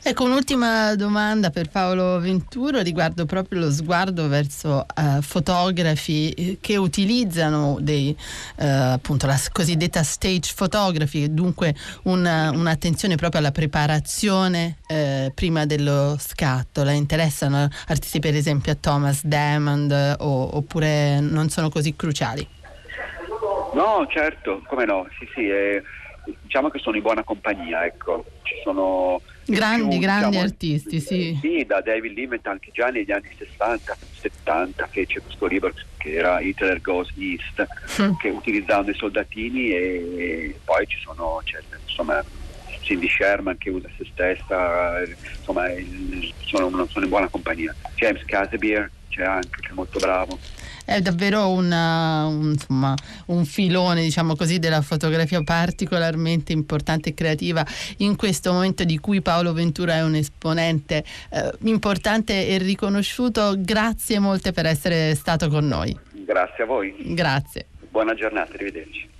Ecco, 0.04 0.25
un'ultima 0.25 0.97
domanda 0.97 1.50
per 1.50 1.68
Paolo 1.71 2.18
Venturo 2.18 2.80
riguardo 2.80 3.25
proprio 3.25 3.61
lo 3.61 3.71
sguardo 3.71 4.26
verso 4.26 4.85
uh, 4.97 5.23
fotografi 5.23 6.30
eh, 6.30 6.59
che 6.61 6.76
utilizzano 6.76 7.76
dei, 7.80 8.11
uh, 8.56 8.64
appunto 8.94 9.26
la 9.26 9.38
cosiddetta 9.52 10.02
stage 10.02 10.54
photography, 10.56 11.32
dunque 11.32 11.76
una, 12.02 12.50
un'attenzione 12.50 13.14
proprio 13.14 13.38
alla 13.38 13.52
preparazione 13.52 14.78
uh, 14.88 15.32
prima 15.35 15.66
dello 15.66 16.16
scatto. 16.18 16.82
La 16.82 16.90
interessano 16.90 17.68
artisti 17.87 18.18
per 18.18 18.35
esempio 18.35 18.73
a 18.73 18.76
Thomas 18.80 19.25
Diamond 19.25 20.16
o, 20.18 20.56
oppure 20.56 21.21
non 21.21 21.49
sono 21.49 21.68
così 21.68 21.94
cruciali? 21.94 22.44
No, 23.73 24.04
certo, 24.11 24.62
come 24.66 24.85
no, 24.85 25.06
sì 25.16 25.28
sì. 25.32 25.49
È 25.49 25.80
diciamo 26.42 26.71
che 26.71 26.80
sono 26.80 26.97
in 26.97 27.02
buona 27.02 27.23
compagnia, 27.23 27.85
ecco. 27.85 28.25
Ci 28.42 28.54
sono 28.64 29.21
grandi, 29.46 29.88
più, 29.88 29.99
grandi 29.99 30.26
diciamo, 30.26 30.44
artisti, 30.44 31.00
sì. 31.00 31.38
Sì, 31.40 31.64
da 31.66 31.80
David 31.80 32.12
Limit 32.12 32.46
anche 32.46 32.70
già 32.72 32.88
negli 32.88 33.11
anni 33.11 33.28
60, 33.37 33.96
70 34.20 34.87
fece 34.87 35.20
questo 35.20 35.46
libro 35.46 35.72
che 35.96 36.12
era 36.14 36.40
Hitler 36.40 36.80
Goes 36.80 37.12
East, 37.16 37.66
mm. 38.00 38.14
che 38.20 38.28
utilizzavano 38.28 38.90
i 38.90 38.94
soldatini 38.94 39.70
e 39.70 40.58
poi 40.64 40.87
ci 40.87 40.99
sono, 41.00 41.40
cioè, 41.44 41.61
insomma, 41.87 42.25
Cindy 42.80 43.08
Sherman 43.08 43.58
che 43.58 43.70
usa 43.70 43.88
se 43.96 44.06
stessa, 44.12 45.02
insomma, 45.38 45.66
sono, 46.44 46.87
sono 46.87 47.04
in 47.04 47.11
buona 47.11 47.28
compagnia. 47.28 47.75
James 47.94 48.25
Casebier 48.25 48.90
c'è 49.08 49.25
anche, 49.25 49.61
che 49.61 49.68
è 49.68 49.72
molto 49.72 49.99
bravo 49.99 50.38
è 50.85 51.01
davvero 51.01 51.51
una, 51.51 52.27
un, 52.27 52.53
insomma, 52.53 52.95
un, 53.27 53.45
filone 53.45 54.03
diciamo 54.03 54.35
così, 54.37 54.59
della 54.59 54.83
fotografia 54.83 55.43
particolarmente 55.43 56.53
importante 56.53 57.11
e 57.11 57.15
creativa 57.15 57.65
in 57.99 58.17
questo 58.17 58.53
momento 58.53 58.85
di 58.85 58.99
cui 58.99 59.21
Paolo 59.21 59.53
Ventura 59.53 59.95
è 59.95 60.03
un 60.03 60.15
esponente 60.15 61.05
eh, 61.31 61.53
importante 61.62 62.49
e 62.49 62.59
riconosciuto. 62.59 63.55
Grazie 63.59 64.19
molte 64.19 64.53
per 64.53 64.67
essere 64.67 65.15
stato 65.15 65.49
con 65.49 65.67
noi. 65.67 65.97
Grazie 66.12 66.65
a 66.65 66.67
voi. 66.67 66.95
Grazie. 67.15 67.67
Buona 67.91 68.15
giornata, 68.15 68.55
arrivederci. 68.55 69.11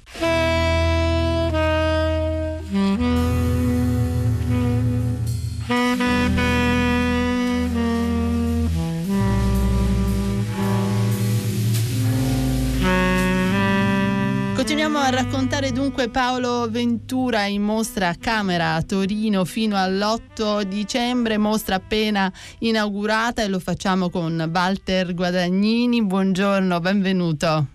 Continuiamo 14.73 15.05
a 15.05 15.11
raccontare 15.11 15.71
dunque 15.71 16.09
Paolo 16.09 16.67
Ventura 16.71 17.45
in 17.45 17.61
mostra 17.61 18.09
a 18.09 18.15
Camera 18.15 18.73
a 18.73 18.81
Torino 18.81 19.45
fino 19.45 19.77
all'8 19.77 20.63
dicembre, 20.63 21.37
mostra 21.37 21.75
appena 21.75 22.33
inaugurata 22.61 23.43
e 23.43 23.49
lo 23.49 23.59
facciamo 23.59 24.09
con 24.09 24.51
Walter 24.51 25.13
Guadagnini. 25.13 26.03
Buongiorno, 26.03 26.81
benvenuto. 26.81 27.72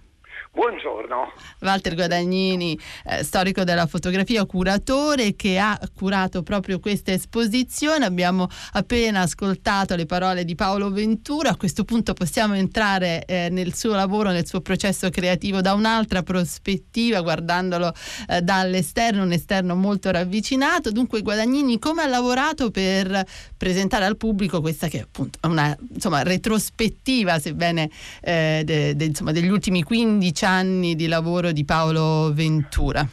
Buongiorno. 0.57 1.33
Walter 1.59 1.93
Guadagnini, 1.93 2.79
eh, 3.05 3.23
storico 3.23 3.63
della 3.63 3.85
fotografia, 3.85 4.43
curatore 4.47 5.35
che 5.35 5.59
ha 5.59 5.79
curato 5.95 6.41
proprio 6.41 6.79
questa 6.79 7.11
esposizione. 7.11 8.05
Abbiamo 8.05 8.47
appena 8.71 9.21
ascoltato 9.21 9.95
le 9.95 10.07
parole 10.07 10.45
di 10.45 10.55
Paolo 10.55 10.89
Ventura. 10.89 11.51
A 11.51 11.55
questo 11.57 11.83
punto 11.83 12.13
possiamo 12.13 12.55
entrare 12.55 13.23
eh, 13.25 13.49
nel 13.51 13.75
suo 13.75 13.93
lavoro, 13.93 14.31
nel 14.31 14.47
suo 14.47 14.61
processo 14.61 15.11
creativo 15.11 15.61
da 15.61 15.73
un'altra 15.75 16.23
prospettiva, 16.23 17.21
guardandolo 17.21 17.93
eh, 18.27 18.41
dall'esterno, 18.41 19.21
un 19.21 19.33
esterno 19.33 19.75
molto 19.75 20.09
ravvicinato. 20.09 20.89
Dunque, 20.89 21.21
Guadagnini, 21.21 21.77
come 21.77 22.01
ha 22.01 22.07
lavorato 22.07 22.71
per 22.71 23.23
presentare 23.57 24.05
al 24.05 24.17
pubblico 24.17 24.61
questa 24.61 24.87
che 24.87 24.99
è 24.99 25.01
appunto 25.01 25.39
una 25.47 25.75
insomma, 25.93 26.23
retrospettiva, 26.23 27.39
sebbene 27.39 27.89
eh, 28.21 28.61
de, 28.63 28.95
de, 28.95 29.05
insomma, 29.05 29.31
degli 29.31 29.49
ultimi 29.49 29.83
15 29.83 30.45
anni 30.45 30.95
di 30.95 31.07
lavoro 31.07 31.51
di 31.51 31.65
Paolo 31.65 32.31
Ventura? 32.33 33.05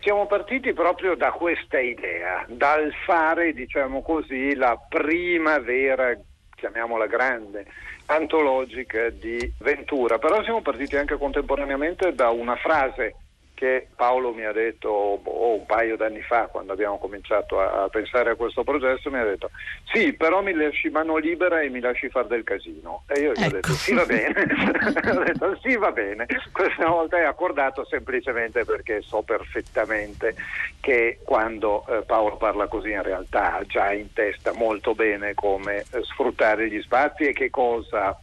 Siamo 0.00 0.26
partiti 0.26 0.72
proprio 0.72 1.16
da 1.16 1.30
questa 1.32 1.80
idea, 1.80 2.44
dal 2.48 2.92
fare, 3.04 3.52
diciamo 3.52 4.02
così, 4.02 4.54
la 4.54 4.78
prima 4.88 5.58
vera, 5.58 6.16
chiamiamola 6.54 7.06
grande, 7.06 7.66
antologica 8.06 9.10
di 9.10 9.52
Ventura, 9.58 10.18
però 10.18 10.42
siamo 10.44 10.62
partiti 10.62 10.96
anche 10.96 11.16
contemporaneamente 11.16 12.14
da 12.14 12.30
una 12.30 12.54
frase 12.56 13.14
che 13.56 13.88
Paolo 13.96 14.34
mi 14.34 14.44
ha 14.44 14.52
detto 14.52 14.90
oh, 14.90 15.54
un 15.54 15.64
paio 15.64 15.96
d'anni 15.96 16.20
fa, 16.20 16.46
quando 16.46 16.74
abbiamo 16.74 16.98
cominciato 16.98 17.58
a, 17.58 17.84
a, 17.84 17.88
pensare 17.88 18.28
a 18.28 18.34
questo 18.34 18.64
processo, 18.64 19.10
mi 19.10 19.18
ha 19.18 19.24
detto 19.24 19.50
sì, 19.90 20.12
però 20.12 20.42
mi 20.42 20.52
lasci 20.52 20.90
mano 20.90 21.16
libera 21.16 21.62
e 21.62 21.70
mi 21.70 21.80
lasci 21.80 22.10
fare 22.10 22.28
del 22.28 22.44
casino. 22.44 23.04
E 23.08 23.20
io 23.20 23.32
gli 23.32 23.42
ecco. 23.42 23.46
ho 23.46 23.52
detto 23.52 23.72
sì, 23.72 23.94
va 23.94 24.04
bene. 24.04 24.34
ho 25.16 25.24
detto 25.24 25.58
sì, 25.62 25.76
va 25.76 25.90
bene. 25.90 26.26
Questa 26.52 26.86
volta 26.86 27.16
è 27.16 27.22
accordato 27.22 27.86
semplicemente 27.86 28.66
perché 28.66 29.00
so 29.00 29.22
perfettamente 29.22 30.34
che 30.80 31.20
quando 31.24 31.86
eh, 31.88 32.02
Paolo 32.02 32.36
parla 32.36 32.66
così 32.66 32.90
in 32.90 33.02
realtà 33.02 33.56
ha 33.56 33.64
già 33.64 33.90
in 33.92 34.12
testa 34.12 34.52
molto 34.52 34.94
bene 34.94 35.32
come 35.32 35.78
eh, 35.78 36.02
sfruttare 36.02 36.68
gli 36.68 36.80
spazi 36.82 37.24
e 37.24 37.32
che 37.32 37.48
cosa 37.48 38.20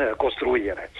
eh, 0.00 0.16
costruire. 0.16 0.90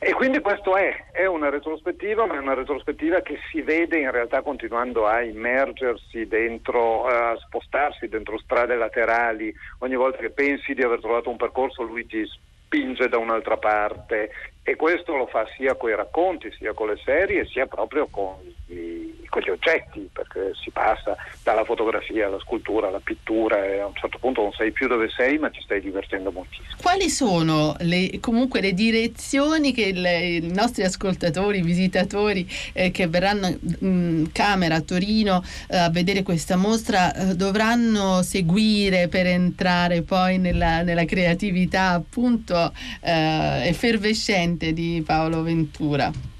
E 0.00 0.12
quindi 0.12 0.40
questo 0.40 0.76
è, 0.76 1.06
è, 1.12 1.26
una 1.26 1.50
retrospettiva, 1.50 2.26
ma 2.26 2.34
è 2.34 2.38
una 2.38 2.54
retrospettiva 2.54 3.20
che 3.20 3.38
si 3.50 3.62
vede 3.62 3.98
in 3.98 4.10
realtà 4.10 4.42
continuando 4.42 5.06
a 5.06 5.22
immergersi 5.22 6.26
dentro, 6.26 7.04
a 7.06 7.36
spostarsi 7.36 8.08
dentro 8.08 8.38
strade 8.38 8.76
laterali. 8.76 9.52
Ogni 9.78 9.96
volta 9.96 10.18
che 10.18 10.30
pensi 10.30 10.74
di 10.74 10.82
aver 10.82 11.00
trovato 11.00 11.30
un 11.30 11.36
percorso, 11.36 11.82
lui 11.82 12.06
ti 12.06 12.24
spinge 12.26 13.08
da 13.08 13.18
un'altra 13.18 13.56
parte 13.56 14.30
e 14.62 14.76
questo 14.76 15.16
lo 15.16 15.26
fa 15.26 15.48
sia 15.56 15.74
con 15.74 15.90
i 15.90 15.96
racconti, 15.96 16.52
sia 16.52 16.74
con 16.74 16.88
le 16.88 17.00
serie, 17.04 17.46
sia 17.46 17.66
proprio 17.66 18.06
con 18.08 18.36
i, 18.66 19.07
con 19.28 19.42
gli 19.42 19.50
oggetti, 19.50 20.08
perché 20.12 20.52
si 20.62 20.70
passa 20.70 21.16
dalla 21.42 21.64
fotografia 21.64 22.26
alla 22.26 22.38
scultura 22.38 22.88
alla 22.88 23.00
pittura 23.02 23.64
e 23.64 23.80
a 23.80 23.86
un 23.86 23.94
certo 23.94 24.18
punto 24.18 24.42
non 24.42 24.52
sai 24.52 24.72
più 24.72 24.86
dove 24.86 25.08
sei, 25.10 25.38
ma 25.38 25.50
ti 25.50 25.60
stai 25.62 25.80
divertendo 25.80 26.30
moltissimo. 26.30 26.76
Quali 26.80 27.08
sono 27.10 27.74
le, 27.80 28.18
comunque 28.20 28.60
le 28.60 28.72
direzioni 28.72 29.72
che 29.72 29.92
le, 29.92 30.26
i 30.36 30.52
nostri 30.52 30.84
ascoltatori, 30.84 31.60
visitatori 31.60 32.48
eh, 32.72 32.90
che 32.90 33.06
verranno 33.06 33.54
in 33.80 34.30
camera 34.32 34.76
a 34.76 34.80
Torino 34.80 35.42
eh, 35.68 35.76
a 35.76 35.90
vedere 35.90 36.22
questa 36.22 36.56
mostra 36.56 37.12
eh, 37.12 37.34
dovranno 37.34 38.22
seguire 38.22 39.08
per 39.08 39.26
entrare 39.26 40.02
poi 40.02 40.38
nella, 40.38 40.82
nella 40.82 41.04
creatività 41.04 41.90
appunto 41.90 42.72
eh, 43.02 43.68
effervescente? 43.68 44.68
di 44.72 45.02
Paolo 45.04 45.42
Ventura? 45.42 46.37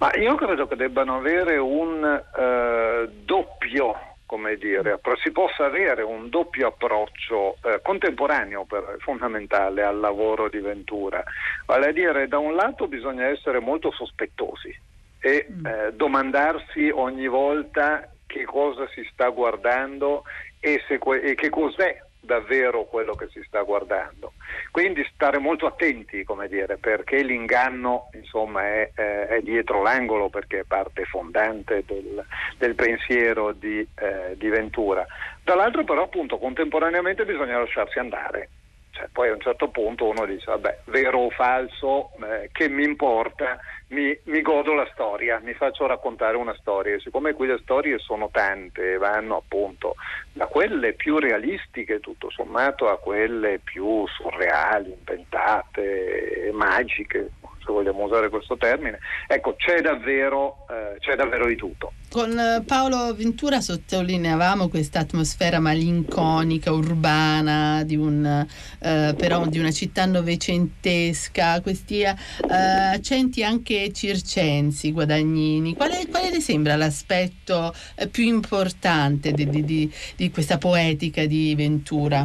Ma 0.00 0.10
io 0.14 0.34
credo 0.34 0.66
che 0.66 0.76
debbano 0.76 1.16
avere 1.16 1.58
un 1.58 2.02
eh, 2.04 3.08
doppio 3.22 4.08
come 4.30 4.54
dire, 4.54 5.00
si 5.24 5.32
possa 5.32 5.64
avere 5.64 6.02
un 6.02 6.28
doppio 6.28 6.68
approccio 6.68 7.56
eh, 7.64 7.80
contemporaneo 7.82 8.64
per, 8.64 8.94
fondamentale 9.00 9.82
al 9.82 9.98
lavoro 9.98 10.48
di 10.48 10.60
Ventura. 10.60 11.20
Vale 11.66 11.88
a 11.88 11.92
dire, 11.92 12.28
da 12.28 12.38
un 12.38 12.54
lato 12.54 12.86
bisogna 12.86 13.26
essere 13.26 13.58
molto 13.58 13.90
sospettosi 13.90 14.72
e 15.18 15.48
mm. 15.50 15.66
eh, 15.66 15.92
domandarsi 15.94 16.90
ogni 16.94 17.26
volta 17.26 18.08
che 18.26 18.44
cosa 18.44 18.86
si 18.94 19.02
sta 19.10 19.28
guardando 19.30 20.22
e, 20.60 20.80
que- 21.00 21.22
e 21.22 21.34
che 21.34 21.50
cos'è 21.50 22.00
davvero 22.20 22.84
quello 22.84 23.14
che 23.14 23.28
si 23.30 23.42
sta 23.46 23.62
guardando. 23.62 24.34
Quindi 24.70 25.04
stare 25.12 25.38
molto 25.38 25.66
attenti, 25.66 26.22
come 26.24 26.48
dire, 26.48 26.76
perché 26.76 27.22
l'inganno 27.22 28.10
insomma, 28.12 28.62
è, 28.66 28.90
è, 28.94 29.40
dietro 29.42 29.82
l'angolo, 29.82 30.28
perché 30.28 30.60
è 30.60 30.64
parte 30.64 31.04
fondante 31.04 31.82
del, 31.86 32.24
del 32.58 32.74
pensiero 32.74 33.52
di, 33.52 33.86
eh, 33.96 34.36
di 34.36 34.48
Ventura. 34.48 35.06
Dall'altro 35.42 35.84
però 35.84 36.04
appunto 36.04 36.38
contemporaneamente 36.38 37.24
bisogna 37.24 37.58
lasciarsi 37.58 37.98
andare. 37.98 38.48
Cioè, 38.92 39.08
poi 39.12 39.28
a 39.28 39.34
un 39.34 39.40
certo 39.40 39.68
punto 39.68 40.08
uno 40.08 40.26
dice, 40.26 40.46
vabbè, 40.46 40.80
vero 40.86 41.20
o 41.20 41.30
falso, 41.30 42.10
eh, 42.22 42.50
che 42.52 42.68
mi 42.68 42.82
importa, 42.82 43.58
mi, 43.88 44.18
mi, 44.24 44.42
godo 44.42 44.74
la 44.74 44.88
storia, 44.92 45.40
mi 45.42 45.54
faccio 45.54 45.86
raccontare 45.86 46.36
una 46.36 46.54
storia. 46.58 46.94
E 46.94 47.00
siccome 47.00 47.32
qui 47.32 47.46
le 47.46 47.58
storie 47.62 47.98
sono 47.98 48.30
tante, 48.32 48.96
vanno 48.98 49.36
appunto 49.36 49.94
da 50.32 50.46
quelle 50.46 50.94
più 50.94 51.18
realistiche, 51.18 52.00
tutto 52.00 52.30
sommato, 52.30 52.88
a 52.88 52.98
quelle 52.98 53.60
più 53.60 54.06
surreali, 54.08 54.90
inventate, 54.90 56.50
magiche, 56.52 57.30
se 57.64 57.72
vogliamo 57.72 58.04
usare 58.04 58.28
questo 58.28 58.56
termine, 58.56 58.98
ecco, 59.26 59.54
c'è 59.54 59.80
davvero, 59.80 60.66
eh, 60.68 60.96
c'è 60.98 61.14
davvero 61.14 61.46
di 61.46 61.56
tutto. 61.56 61.92
Con 62.10 62.36
eh, 62.36 62.64
Paolo 62.66 63.14
Ventura 63.14 63.60
sottolineavamo 63.60 64.68
questa 64.68 64.98
atmosfera 64.98 65.60
malinconica, 65.60 66.72
urbana, 66.72 67.84
di, 67.84 67.94
un, 67.94 68.26
eh, 68.26 69.14
però, 69.16 69.46
di 69.46 69.60
una 69.60 69.70
città 69.70 70.06
novecentesca, 70.06 71.60
questi 71.60 72.00
eh, 72.00 72.14
accenti 72.48 73.44
anche 73.44 73.92
circensi, 73.92 74.90
guadagnini. 74.90 75.76
Quale, 75.76 76.08
quale 76.10 76.30
le 76.30 76.40
sembra 76.40 76.74
l'aspetto 76.74 77.72
eh, 77.94 78.08
più 78.08 78.24
importante 78.24 79.30
di, 79.30 79.48
di, 79.48 79.94
di, 80.16 80.30
questa 80.32 80.58
poetica 80.58 81.24
di 81.26 81.54
Ventura? 81.54 82.24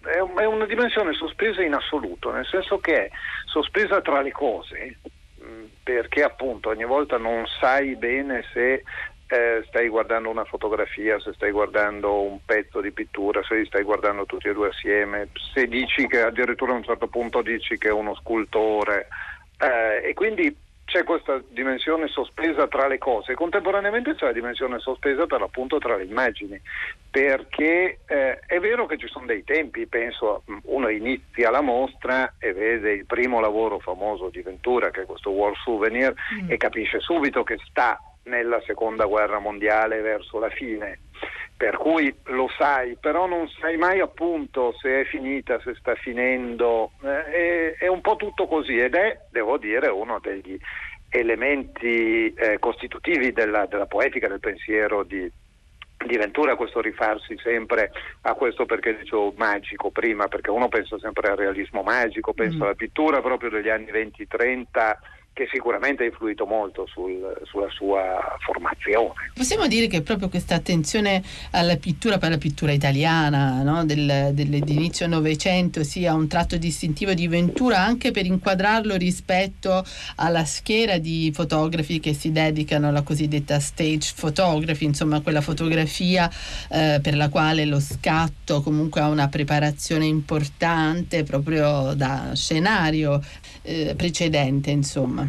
è 0.00 0.44
una 0.44 0.66
dimensione 0.66 1.12
sospesa 1.14 1.60
in 1.62 1.74
assoluto, 1.74 2.30
nel 2.30 2.46
senso 2.46 2.78
che 2.78 3.06
è 3.06 3.10
sospesa 3.46 4.00
tra 4.00 4.22
le 4.22 4.30
cose, 4.30 4.98
perché 5.82 6.22
appunto 6.22 6.68
ogni 6.68 6.84
volta 6.84 7.16
non 7.16 7.44
sai 7.60 7.96
bene 7.96 8.44
se 8.52 8.82
eh, 9.32 9.64
stai 9.68 9.88
guardando 9.88 10.28
una 10.28 10.44
fotografia, 10.44 11.20
se 11.20 11.32
stai 11.34 11.52
guardando 11.52 12.22
un 12.22 12.44
pezzo 12.44 12.80
di 12.80 12.90
pittura, 12.90 13.42
se 13.44 13.56
li 13.56 13.66
stai 13.66 13.84
guardando 13.84 14.26
tutti 14.26 14.48
e 14.48 14.52
due 14.52 14.68
assieme, 14.68 15.28
se 15.54 15.66
dici 15.66 16.06
che 16.08 16.22
addirittura 16.22 16.72
a 16.72 16.76
un 16.76 16.82
certo 16.82 17.06
punto 17.06 17.40
dici 17.40 17.78
che 17.78 17.88
è 17.88 17.92
uno 17.92 18.14
scultore. 18.16 19.08
Eh, 19.58 20.08
e 20.08 20.14
quindi 20.14 20.54
c'è 20.90 21.04
questa 21.04 21.40
dimensione 21.48 22.08
sospesa 22.08 22.66
tra 22.66 22.88
le 22.88 22.98
cose, 22.98 23.34
contemporaneamente 23.34 24.16
c'è 24.16 24.26
la 24.26 24.32
dimensione 24.32 24.80
sospesa 24.80 25.24
per 25.26 25.38
l'appunto 25.38 25.78
tra 25.78 25.94
le 25.96 26.02
immagini, 26.02 26.60
perché 27.08 28.00
eh, 28.06 28.40
è 28.40 28.58
vero 28.58 28.86
che 28.86 28.98
ci 28.98 29.06
sono 29.06 29.26
dei 29.26 29.44
tempi, 29.44 29.86
penso 29.86 30.42
uno 30.64 30.88
inizia 30.88 31.50
la 31.50 31.60
mostra 31.60 32.34
e 32.40 32.52
vede 32.52 32.90
il 32.90 33.06
primo 33.06 33.38
lavoro 33.38 33.78
famoso 33.78 34.30
di 34.30 34.42
Ventura, 34.42 34.90
che 34.90 35.02
è 35.02 35.06
questo 35.06 35.30
War 35.30 35.56
Souvenir, 35.62 36.12
mm. 36.42 36.50
e 36.50 36.56
capisce 36.56 36.98
subito 36.98 37.44
che 37.44 37.56
sta 37.68 37.96
nella 38.24 38.60
seconda 38.66 39.04
guerra 39.04 39.38
mondiale 39.38 40.00
verso 40.00 40.40
la 40.40 40.50
fine 40.50 40.98
per 41.60 41.76
cui 41.76 42.10
lo 42.28 42.48
sai, 42.56 42.96
però 42.98 43.26
non 43.26 43.46
sai 43.60 43.76
mai 43.76 44.00
appunto 44.00 44.72
se 44.80 45.02
è 45.02 45.04
finita, 45.04 45.60
se 45.60 45.74
sta 45.74 45.94
finendo, 45.94 46.92
eh, 47.02 47.24
è, 47.26 47.74
è, 47.80 47.86
un 47.86 48.00
po' 48.00 48.16
tutto 48.16 48.46
così 48.46 48.78
ed 48.78 48.94
è, 48.94 49.26
devo 49.30 49.58
dire, 49.58 49.88
uno 49.88 50.18
degli 50.20 50.58
elementi 51.10 52.32
eh, 52.32 52.58
costitutivi 52.58 53.32
della, 53.32 53.66
della, 53.66 53.84
poetica, 53.84 54.26
del 54.26 54.40
pensiero 54.40 55.02
di, 55.02 55.30
di 56.06 56.16
Ventura 56.16 56.56
questo 56.56 56.80
rifarsi 56.80 57.36
sempre 57.42 57.92
a 58.22 58.32
questo 58.32 58.64
perché 58.64 58.96
dicevo 58.96 59.34
magico 59.36 59.90
prima, 59.90 60.28
perché 60.28 60.48
uno 60.48 60.68
pensa 60.68 60.98
sempre 60.98 61.28
al 61.28 61.36
realismo 61.36 61.82
magico, 61.82 62.32
pensa 62.32 62.56
mm. 62.56 62.62
alla 62.62 62.74
pittura 62.74 63.20
proprio 63.20 63.50
degli 63.50 63.68
anni 63.68 63.90
20-30 63.92 64.96
che 65.32 65.48
sicuramente 65.50 66.02
ha 66.02 66.06
influito 66.06 66.44
molto 66.44 66.86
sul, 66.86 67.40
sulla 67.44 67.70
sua 67.70 68.36
formazione. 68.40 69.32
Possiamo 69.34 69.66
dire 69.66 69.86
che 69.86 70.02
proprio 70.02 70.28
questa 70.28 70.56
attenzione 70.56 71.22
alla 71.52 71.76
pittura 71.76 72.18
per 72.18 72.30
la 72.30 72.38
pittura 72.38 72.72
italiana 72.72 73.62
no? 73.62 73.84
Del, 73.84 74.30
dell'inizio 74.32 75.06
Novecento 75.06 75.82
sia 75.84 76.14
un 76.14 76.28
tratto 76.28 76.56
distintivo 76.56 77.14
di 77.14 77.26
Ventura 77.28 77.78
anche 77.78 78.10
per 78.10 78.26
inquadrarlo 78.26 78.96
rispetto 78.96 79.84
alla 80.16 80.44
schiera 80.44 80.98
di 80.98 81.30
fotografi 81.32 82.00
che 82.00 82.12
si 82.12 82.32
dedicano 82.32 82.88
alla 82.88 83.02
cosiddetta 83.02 83.60
stage 83.60 84.12
photography, 84.18 84.84
insomma 84.84 85.20
quella 85.20 85.40
fotografia 85.40 86.30
eh, 86.68 87.00
per 87.02 87.16
la 87.16 87.28
quale 87.28 87.64
lo 87.64 87.80
scatto 87.80 88.60
comunque 88.60 89.00
ha 89.00 89.08
una 89.08 89.28
preparazione 89.28 90.06
importante 90.06 91.22
proprio 91.22 91.94
da 91.94 92.32
scenario 92.34 93.22
eh, 93.70 93.94
precedente, 93.94 94.70
insomma. 94.70 95.28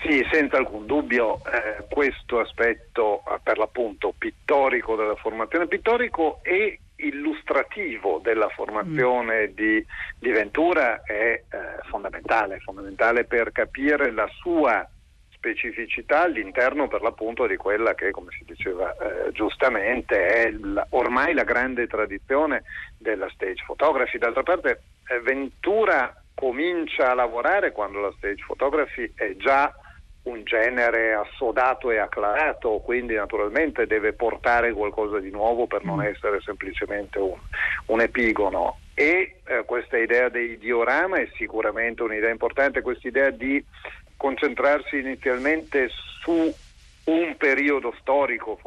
Sì, 0.00 0.24
senza 0.30 0.56
alcun 0.56 0.86
dubbio 0.86 1.40
eh, 1.46 1.84
questo 1.88 2.40
aspetto 2.40 3.22
eh, 3.26 3.38
per 3.42 3.58
l'appunto 3.58 4.14
pittorico 4.16 4.94
della 4.94 5.16
formazione 5.16 5.66
pittorico 5.66 6.40
e 6.42 6.78
illustrativo 6.96 8.20
della 8.22 8.48
formazione 8.48 9.48
mm. 9.48 9.54
di, 9.54 9.84
di, 10.18 10.30
Ventura 10.30 11.02
è 11.02 11.12
eh, 11.12 11.42
fondamentale, 11.88 12.58
fondamentale 12.60 13.24
per 13.24 13.52
capire 13.52 14.10
la 14.12 14.28
sua 14.40 14.88
specificità 15.30 16.22
all'interno 16.22 16.88
per 16.88 17.02
l'appunto 17.02 17.46
di 17.46 17.56
quella 17.56 17.94
che, 17.94 18.10
come 18.10 18.30
si 18.36 18.44
diceva 18.44 18.94
eh, 18.96 19.32
giustamente, 19.32 20.26
è 20.26 20.50
la, 20.50 20.86
ormai 20.90 21.34
la 21.34 21.44
grande 21.44 21.86
tradizione 21.86 22.64
della 22.98 23.28
stage 23.30 23.62
photography. 23.66 24.18
D'altra 24.18 24.42
parte 24.42 24.82
eh, 25.08 25.20
Ventura 25.20 26.12
comincia 26.36 27.10
a 27.10 27.14
lavorare 27.14 27.72
quando 27.72 27.98
la 27.98 28.12
stage 28.18 28.44
photography 28.46 29.10
è 29.14 29.34
già 29.36 29.74
un 30.24 30.42
genere 30.44 31.14
assodato 31.14 31.90
e 31.90 31.98
acclarato, 31.98 32.80
quindi 32.84 33.14
naturalmente 33.14 33.86
deve 33.86 34.12
portare 34.12 34.72
qualcosa 34.72 35.18
di 35.18 35.30
nuovo 35.30 35.66
per 35.66 35.84
non 35.84 35.98
mm. 35.98 36.02
essere 36.02 36.40
semplicemente 36.42 37.18
un, 37.18 37.38
un 37.86 38.00
epigono. 38.00 38.78
E 38.92 39.36
eh, 39.46 39.64
questa 39.64 39.96
idea 39.96 40.28
dei 40.28 40.58
diorama 40.58 41.16
è 41.16 41.28
sicuramente 41.36 42.02
un'idea 42.02 42.30
importante, 42.30 42.82
questa 42.82 43.08
idea 43.08 43.30
di 43.30 43.64
concentrarsi 44.16 44.98
inizialmente 44.98 45.88
su 46.20 46.52
un 47.04 47.36
periodo 47.36 47.94
storico 48.00 48.58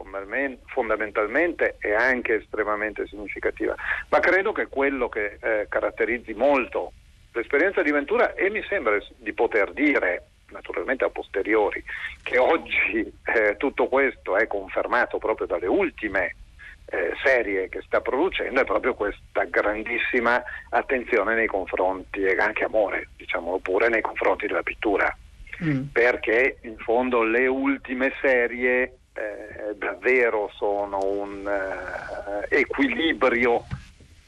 fondamentalmente 0.65 1.75
è 1.77 1.91
anche 1.91 2.35
estremamente 2.35 3.05
significativa, 3.07 3.75
ma 4.07 4.19
credo 4.19 4.53
che 4.53 4.67
quello 4.67 5.09
che 5.09 5.37
eh, 5.41 5.65
caratterizzi 5.67 6.33
molto 6.33 6.93
l'esperienza 7.39 7.81
di 7.81 7.91
Ventura 7.91 8.33
e 8.33 8.49
mi 8.49 8.63
sembra 8.67 8.97
di 9.17 9.33
poter 9.33 9.71
dire 9.71 10.25
naturalmente 10.51 11.03
a 11.05 11.09
posteriori 11.09 11.83
che 12.23 12.37
oggi 12.37 13.11
eh, 13.25 13.55
tutto 13.57 13.87
questo 13.87 14.35
è 14.35 14.47
confermato 14.47 15.17
proprio 15.17 15.47
dalle 15.47 15.67
ultime 15.67 16.35
eh, 16.85 17.13
serie 17.23 17.69
che 17.69 17.81
sta 17.85 18.01
producendo 18.01 18.61
è 18.61 18.65
proprio 18.65 18.95
questa 18.95 19.43
grandissima 19.43 20.41
attenzione 20.69 21.35
nei 21.35 21.47
confronti 21.47 22.21
e 22.21 22.35
anche 22.37 22.63
amore, 22.63 23.09
diciamo 23.15 23.59
pure 23.59 23.89
nei 23.89 24.01
confronti 24.01 24.47
della 24.47 24.63
pittura, 24.63 25.15
mm. 25.63 25.83
perché 25.93 26.57
in 26.61 26.77
fondo 26.77 27.21
le 27.21 27.45
ultime 27.45 28.11
serie 28.21 28.97
eh, 29.13 29.75
davvero 29.75 30.49
sono 30.55 30.99
un 31.03 31.47
eh, 31.47 32.57
equilibrio 32.57 33.65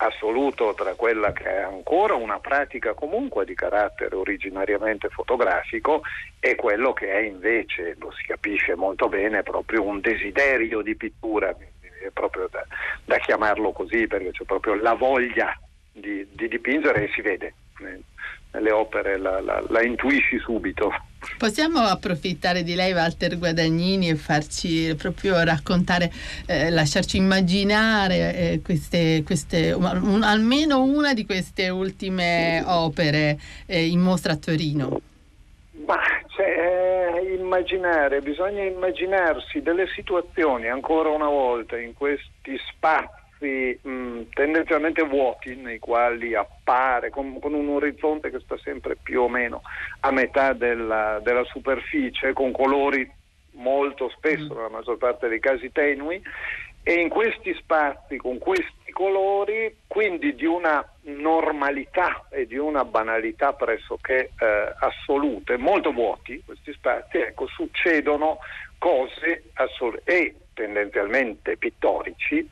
assoluto 0.06 0.74
tra 0.74 0.96
quella 0.96 1.32
che 1.32 1.44
è 1.44 1.62
ancora 1.62 2.16
una 2.16 2.40
pratica 2.40 2.94
comunque 2.94 3.46
di 3.46 3.54
carattere 3.54 4.16
originariamente 4.16 5.10
fotografico 5.10 6.02
e 6.40 6.56
quello 6.56 6.94
che 6.94 7.12
è 7.12 7.20
invece, 7.20 7.96
lo 8.00 8.12
si 8.12 8.24
capisce 8.24 8.76
molto 8.76 9.08
bene, 9.08 9.44
proprio 9.44 9.84
un 9.84 10.00
desiderio 10.00 10.82
di 10.82 10.96
pittura, 10.96 11.50
è 11.50 12.10
proprio 12.12 12.48
da, 12.50 12.66
da 13.06 13.18
chiamarlo 13.18 13.72
così 13.72 14.08
perché 14.08 14.32
c'è 14.32 14.44
proprio 14.44 14.74
la 14.76 14.94
voglia 14.94 15.58
di, 15.92 16.28
di 16.32 16.48
dipingere 16.48 17.04
e 17.04 17.12
si 17.14 17.22
vede 17.22 17.54
nelle 18.52 18.72
opere, 18.72 19.18
la, 19.18 19.40
la, 19.40 19.64
la 19.68 19.84
intuisci 19.84 20.38
subito. 20.40 20.92
Possiamo 21.38 21.80
approfittare 21.80 22.64
di 22.64 22.74
lei 22.74 22.94
Walter 22.94 23.38
Guadagnini 23.38 24.10
e 24.10 24.16
farci 24.16 24.96
proprio 24.96 25.44
raccontare, 25.44 26.12
eh, 26.48 26.70
lasciarci 26.70 27.18
immaginare 27.18 28.36
eh, 28.36 28.62
queste, 28.64 29.22
queste 29.24 29.72
un, 29.72 30.22
almeno 30.24 30.82
una 30.82 31.14
di 31.14 31.26
queste 31.26 31.70
ultime 31.70 32.64
opere 32.66 33.40
eh, 33.68 33.86
in 33.86 34.00
mostra 34.00 34.34
a 34.34 34.38
Torino? 34.38 35.02
Ma 35.86 36.00
cioè, 36.36 36.48
eh, 36.48 37.34
immaginare, 37.36 38.22
bisogna 38.22 38.64
immaginarsi 38.64 39.62
delle 39.62 39.88
situazioni 39.94 40.70
ancora 40.70 41.10
una 41.10 41.28
volta 41.28 41.78
in 41.78 41.94
questi 41.94 42.58
spazi 42.70 43.21
spazi 43.42 43.80
mh, 43.82 44.22
tendenzialmente 44.34 45.04
vuoti 45.04 45.56
nei 45.56 45.80
quali 45.80 46.36
appare 46.36 47.10
con, 47.10 47.40
con, 47.40 47.54
un 47.54 47.70
orizzonte 47.70 48.30
che 48.30 48.40
sta 48.40 48.58
sempre 48.60 48.96
più 48.96 49.22
o 49.22 49.30
meno 49.30 49.64
a 50.02 50.12
metà 50.12 50.54
della, 50.54 51.20
della 51.24 51.44
superficie, 51.46 52.34
con 52.34 52.52
colori 52.52 53.10
molto 53.54 54.10
spesso, 54.16 54.54
mm. 54.54 54.56
nella 54.56 54.70
maggior 54.70 54.98
parte 54.98 55.28
dei 55.28 55.40
casi 55.40 55.72
tenui, 55.72 56.22
e 56.84 56.94
in 56.94 57.10
questi 57.10 57.54
spazi, 57.56 58.18
con 58.18 58.38
questi 58.38 58.92
colori, 58.92 59.76
quindi 59.88 60.36
di 60.36 60.46
una 60.46 60.84
normalità 61.04 62.26
e 62.30 62.48
di 62.48 62.58
una 62.58 62.86
banalità 62.86 63.54
pressoché 63.54 64.32
eh, 64.40 64.74
assolute, 64.80 65.58
molto 65.58 65.92
vuoti 65.92 66.42
questi 66.46 66.74
spazi, 66.74 67.18
ecco, 67.18 67.48
succedono 67.48 68.40
cose 68.80 69.52
assol- 69.54 70.02
e 70.04 70.36
tendenzialmente 70.54 71.56
pittorici 71.56 72.48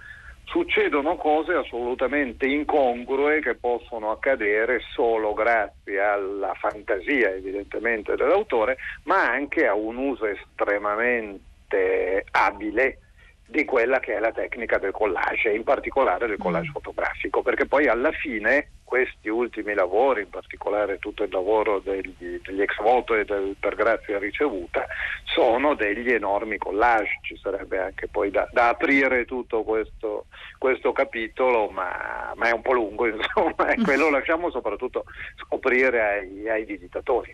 succedono 0.49 1.15
cose 1.15 1.53
assolutamente 1.53 2.47
incongrue 2.47 3.39
che 3.39 3.55
possono 3.55 4.11
accadere 4.11 4.81
solo 4.93 5.33
grazie 5.33 6.01
alla 6.01 6.53
fantasia 6.55 7.29
evidentemente 7.29 8.15
dell'autore, 8.15 8.77
ma 9.03 9.29
anche 9.29 9.67
a 9.67 9.75
un 9.75 9.97
uso 9.97 10.25
estremamente 10.25 12.25
abile 12.31 12.99
di 13.45 13.65
quella 13.65 13.99
che 13.99 14.15
è 14.15 14.19
la 14.19 14.31
tecnica 14.31 14.77
del 14.77 14.91
collage, 14.91 15.51
in 15.51 15.63
particolare 15.63 16.27
del 16.27 16.37
collage 16.37 16.69
mm. 16.69 16.73
fotografico, 16.73 17.41
perché 17.41 17.65
poi 17.65 17.87
alla 17.87 18.11
fine 18.11 18.69
questi 18.89 19.29
ultimi 19.29 19.75
lavori, 19.75 20.21
in 20.21 20.31
particolare 20.31 20.97
tutto 20.97 21.21
il 21.21 21.29
lavoro 21.31 21.77
degli, 21.77 22.41
degli 22.41 22.59
ex 22.59 22.75
voto 22.81 23.13
e 23.13 23.23
del 23.23 23.55
per 23.59 23.75
grazia 23.75 24.17
ricevuta, 24.17 24.83
sono 25.25 25.75
degli 25.75 26.09
enormi 26.09 26.57
collage. 26.57 27.19
Ci 27.21 27.37
sarebbe 27.39 27.77
anche 27.77 28.07
poi 28.07 28.31
da, 28.31 28.49
da 28.51 28.69
aprire 28.69 29.25
tutto 29.25 29.61
questo, 29.61 30.25
questo 30.57 30.91
capitolo, 30.91 31.69
ma, 31.69 32.33
ma, 32.35 32.49
è 32.49 32.51
un 32.51 32.63
po' 32.63 32.71
lungo, 32.71 33.05
insomma, 33.13 33.69
e 33.69 33.79
quello 33.79 34.09
lasciamo 34.09 34.49
soprattutto 34.49 35.03
scoprire 35.45 36.01
ai, 36.01 36.49
ai 36.49 36.65
visitatori. 36.65 37.31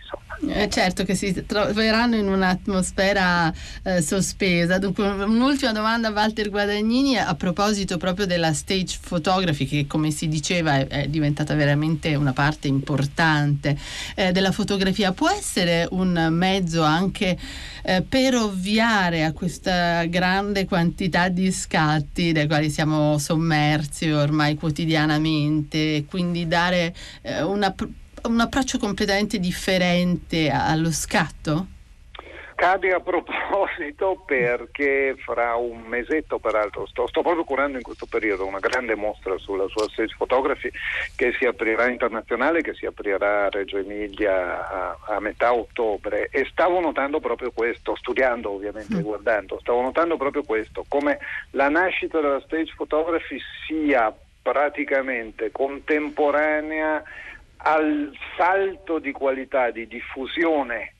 Eh, 0.49 0.67
certo 0.67 1.05
che 1.05 1.15
si 1.15 1.45
troveranno 1.45 2.17
in 2.17 2.27
un'atmosfera 2.27 3.53
eh, 3.81 4.01
sospesa. 4.01 4.77
Dunque, 4.77 5.07
un'ultima 5.07 5.71
domanda 5.71 6.09
a 6.09 6.11
Walter 6.11 6.49
Guadagnini 6.49 7.17
a 7.17 7.33
proposito 7.35 7.95
proprio 7.95 8.25
della 8.25 8.51
stage 8.51 8.99
photography, 9.07 9.65
che 9.65 9.87
come 9.87 10.11
si 10.11 10.27
diceva 10.27 10.75
è, 10.75 10.87
è 10.87 11.07
diventata 11.07 11.44
diventata 11.45 11.53
veramente 11.53 12.15
una 12.15 12.33
parte 12.33 12.67
importante 12.67 13.77
eh, 14.15 14.31
della 14.31 14.51
fotografia. 14.51 15.11
Può 15.11 15.29
essere 15.29 15.87
un 15.91 16.27
mezzo 16.31 16.81
anche 16.81 17.37
eh, 17.83 18.01
per 18.01 18.35
ovviare 18.35 19.23
a 19.23 19.31
questa 19.31 20.03
grande 20.05 20.65
quantità 20.65 21.29
di 21.29 21.51
scatti 21.51 22.31
dai 22.31 22.47
quali 22.47 22.69
siamo 22.69 23.17
sommersi 23.19 24.09
ormai 24.09 24.55
quotidianamente, 24.55 25.97
e 25.97 26.05
quindi 26.07 26.47
dare 26.47 26.93
eh, 27.21 27.43
una, 27.43 27.73
un 28.23 28.39
approccio 28.39 28.79
completamente 28.79 29.39
differente 29.39 30.49
allo 30.49 30.91
scatto? 30.91 31.67
Cade 32.55 32.93
a 32.93 33.01
proposito 33.01 34.23
perché 34.25 35.15
fra 35.17 35.55
un 35.55 35.81
mesetto, 35.81 36.39
peraltro, 36.39 36.87
sto, 36.87 37.05
sto, 37.05 37.21
proprio 37.21 37.43
curando 37.43 37.75
in 37.75 37.83
questo 37.83 38.05
periodo 38.05 38.45
una 38.45 38.59
grande 38.59 38.95
mostra 38.95 39.37
sulla 39.37 39.67
sua 39.67 39.89
stage 39.89 40.15
photography 40.17 40.71
che 41.17 41.33
si 41.37 41.45
aprirà 41.45 41.89
internazionale, 41.89 42.61
che 42.61 42.73
si 42.73 42.85
aprirà 42.85 43.45
a 43.45 43.49
Reggio 43.49 43.77
Emilia 43.77 44.69
a, 44.69 44.97
a 45.15 45.19
metà 45.19 45.53
ottobre 45.53 46.29
e 46.31 46.45
stavo 46.49 46.79
notando 46.79 47.19
proprio 47.19 47.51
questo, 47.51 47.93
studiando 47.97 48.51
ovviamente, 48.51 48.95
mm. 48.95 49.01
guardando, 49.01 49.59
stavo 49.59 49.81
notando 49.81 50.15
proprio 50.15 50.43
questo, 50.43 50.85
come 50.87 51.19
la 51.51 51.67
nascita 51.67 52.21
della 52.21 52.41
stage 52.41 52.73
photography 52.77 53.37
sia 53.67 54.15
praticamente 54.41 55.51
contemporanea 55.51 57.03
al 57.57 58.15
salto 58.37 58.99
di 58.99 59.11
qualità, 59.11 59.71
di 59.71 59.87
diffusione 59.87 60.94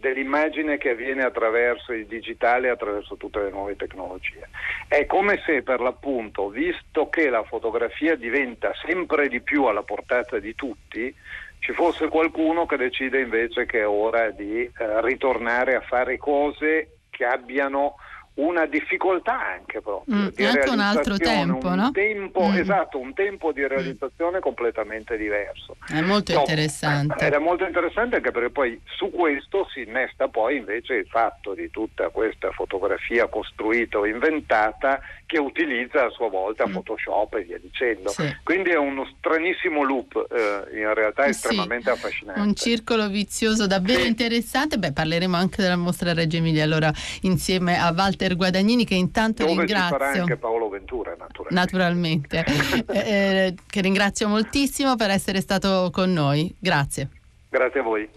dell'immagine 0.00 0.78
che 0.78 0.90
avviene 0.90 1.22
attraverso 1.22 1.92
il 1.92 2.06
digitale 2.06 2.70
attraverso 2.70 3.16
tutte 3.16 3.40
le 3.40 3.50
nuove 3.50 3.76
tecnologie. 3.76 4.48
È 4.88 5.06
come 5.06 5.40
se 5.46 5.62
per 5.62 5.80
l'appunto, 5.80 6.48
visto 6.48 7.08
che 7.08 7.28
la 7.28 7.44
fotografia 7.44 8.16
diventa 8.16 8.72
sempre 8.84 9.28
di 9.28 9.40
più 9.40 9.64
alla 9.64 9.82
portata 9.82 10.38
di 10.38 10.54
tutti, 10.54 11.14
ci 11.60 11.72
fosse 11.72 12.08
qualcuno 12.08 12.66
che 12.66 12.76
decide 12.76 13.20
invece 13.20 13.66
che 13.66 13.80
è 13.80 13.86
ora 13.86 14.30
di 14.30 14.62
eh, 14.62 14.72
ritornare 15.02 15.76
a 15.76 15.82
fare 15.82 16.16
cose 16.16 16.96
che 17.10 17.26
abbiano 17.26 17.96
una 18.40 18.66
difficoltà 18.66 19.38
anche 19.38 19.80
proprio 19.80 20.16
mm, 20.16 20.26
di 20.28 20.44
anche 20.44 20.68
un 20.68 20.80
altro 20.80 21.16
tempo, 21.16 21.68
un 21.68 21.74
no? 21.74 21.90
tempo 21.90 22.46
mm. 22.46 22.56
esatto, 22.56 22.98
un 22.98 23.12
tempo 23.12 23.52
di 23.52 23.66
realizzazione 23.66 24.38
mm. 24.38 24.40
completamente 24.40 25.16
diverso. 25.16 25.76
È 25.86 26.00
molto 26.00 26.32
no, 26.32 26.40
interessante. 26.40 27.26
Ed 27.26 27.32
è 27.32 27.38
molto 27.38 27.64
interessante 27.64 28.16
anche 28.16 28.30
perché 28.30 28.50
poi 28.50 28.80
su 28.84 29.10
questo 29.10 29.66
si 29.72 29.82
innesta 29.82 30.28
poi 30.28 30.56
invece 30.56 30.94
il 30.94 31.06
fatto 31.06 31.54
di 31.54 31.70
tutta 31.70 32.08
questa 32.08 32.50
fotografia 32.52 33.28
costruita 33.28 33.98
o 33.98 34.06
inventata 34.06 35.00
che 35.30 35.38
utilizza 35.38 36.06
a 36.06 36.10
sua 36.10 36.28
volta 36.28 36.66
mm. 36.66 36.72
Photoshop 36.72 37.34
e 37.34 37.44
via 37.44 37.58
dicendo. 37.58 38.08
Sì. 38.08 38.36
Quindi 38.42 38.70
è 38.70 38.76
uno 38.76 39.08
stranissimo 39.16 39.84
loop, 39.84 40.26
eh, 40.28 40.76
in 40.76 40.92
realtà 40.92 41.26
estremamente 41.26 41.84
sì. 41.84 41.90
affascinante. 41.90 42.40
Un 42.40 42.54
circolo 42.56 43.08
vizioso 43.08 43.68
davvero 43.68 44.00
sì. 44.00 44.08
interessante. 44.08 44.76
Beh, 44.78 44.92
parleremo 44.92 45.36
anche 45.36 45.62
della 45.62 45.76
mostra 45.76 46.12
Reggio 46.12 46.38
Emilia 46.38 46.64
allora 46.64 46.92
insieme 47.22 47.78
a 47.78 47.94
Walter 47.96 48.34
Guadagnini 48.34 48.84
che 48.84 48.96
intanto 48.96 49.44
Dove 49.44 49.58
ringrazio. 49.58 49.98
Dove 49.98 50.04
sarà 50.10 50.20
anche 50.20 50.36
Paolo 50.36 50.68
Ventura 50.68 51.14
naturalmente. 51.16 51.54
naturalmente. 51.54 52.44
Eh, 52.90 52.98
eh, 52.98 53.54
che 53.68 53.80
ringrazio 53.82 54.26
moltissimo 54.26 54.96
per 54.96 55.10
essere 55.10 55.40
stato 55.40 55.90
con 55.92 56.12
noi. 56.12 56.52
Grazie. 56.58 57.08
Grazie 57.48 57.80
a 57.80 57.82
voi. 57.82 58.08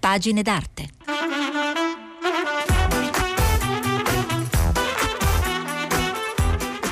Pagine 0.00 0.42
d'arte. 0.42 1.93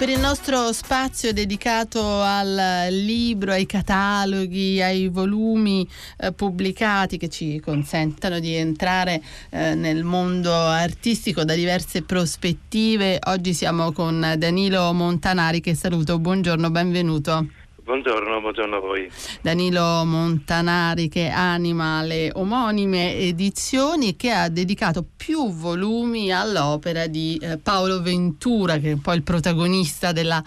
Per 0.03 0.11
il 0.11 0.19
nostro 0.19 0.73
spazio 0.73 1.33
dedicato 1.33 2.03
al 2.23 2.89
libro, 2.91 3.53
ai 3.53 3.67
cataloghi, 3.67 4.83
ai 4.83 5.07
volumi 5.07 5.89
eh, 6.19 6.33
pubblicati 6.33 7.19
che 7.19 7.29
ci 7.29 7.61
consentano 7.61 8.41
di 8.41 8.53
entrare 8.53 9.23
eh, 9.51 9.77
nel 9.77 10.03
mondo 10.03 10.53
artistico 10.53 11.45
da 11.45 11.55
diverse 11.55 12.03
prospettive. 12.03 13.21
Oggi 13.29 13.55
siamo 13.55 13.93
con 13.93 14.35
Danilo 14.39 14.93
Montanari 14.93 15.61
che 15.61 15.77
saluto. 15.77 16.19
Buongiorno, 16.19 16.69
benvenuto. 16.73 17.62
Buongiorno, 17.85 18.41
buongiorno, 18.41 18.77
a 18.77 18.79
voi. 18.79 19.11
Danilo 19.41 20.05
Montanari 20.05 21.09
che 21.09 21.29
anima 21.29 22.01
le 22.03 22.31
omonime 22.33 23.17
edizioni 23.17 24.15
che 24.15 24.31
ha 24.31 24.49
dedicato 24.49 25.05
più 25.17 25.53
volumi 25.53 26.31
all'opera 26.33 27.09
di 27.09 27.37
eh, 27.43 27.59
Paolo 27.59 28.01
Ventura 28.01 28.79
che 28.79 28.91
è 28.91 28.93
un 28.93 29.01
po' 29.01 29.13
il 29.15 29.25
protagonista 29.25 30.13
della 30.13 30.41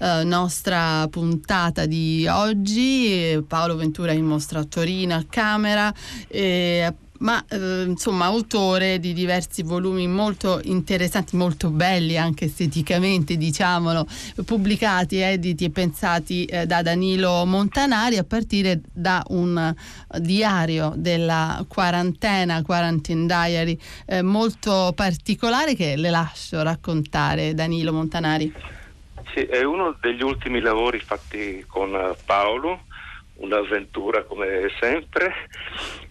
eh, 0.00 0.24
nostra 0.24 1.06
puntata 1.08 1.86
di 1.86 2.26
oggi. 2.26 3.40
Paolo 3.46 3.76
Ventura 3.76 4.10
in 4.10 4.24
mostra 4.24 4.58
a 4.58 4.64
Torino 4.64 5.14
a 5.14 5.24
Camera. 5.30 5.94
Eh, 6.26 6.92
ma 7.20 7.42
eh, 7.48 7.82
insomma 7.82 8.26
autore 8.26 8.98
di 8.98 9.12
diversi 9.12 9.62
volumi 9.62 10.06
molto 10.06 10.60
interessanti, 10.64 11.36
molto 11.36 11.70
belli 11.70 12.16
anche 12.16 12.46
esteticamente, 12.46 13.36
diciamolo, 13.36 14.06
pubblicati, 14.44 15.18
editi 15.18 15.64
e 15.64 15.70
pensati 15.70 16.44
eh, 16.44 16.66
da 16.66 16.82
Danilo 16.82 17.44
Montanari 17.44 18.16
a 18.16 18.24
partire 18.24 18.80
da 18.92 19.22
un 19.28 19.74
diario 20.18 20.92
della 20.96 21.64
quarantena, 21.68 22.62
Quarantine 22.62 23.26
Diary, 23.26 23.78
eh, 24.06 24.22
molto 24.22 24.92
particolare 24.94 25.74
che 25.74 25.96
le 25.96 26.10
lascio 26.10 26.62
raccontare 26.62 27.54
Danilo 27.54 27.92
Montanari. 27.92 28.52
Sì, 29.34 29.42
è 29.42 29.62
uno 29.62 29.96
degli 30.00 30.22
ultimi 30.22 30.60
lavori 30.60 30.98
fatti 30.98 31.64
con 31.68 32.16
Paolo 32.24 32.80
un'avventura 33.40 34.24
come 34.24 34.70
sempre. 34.78 35.32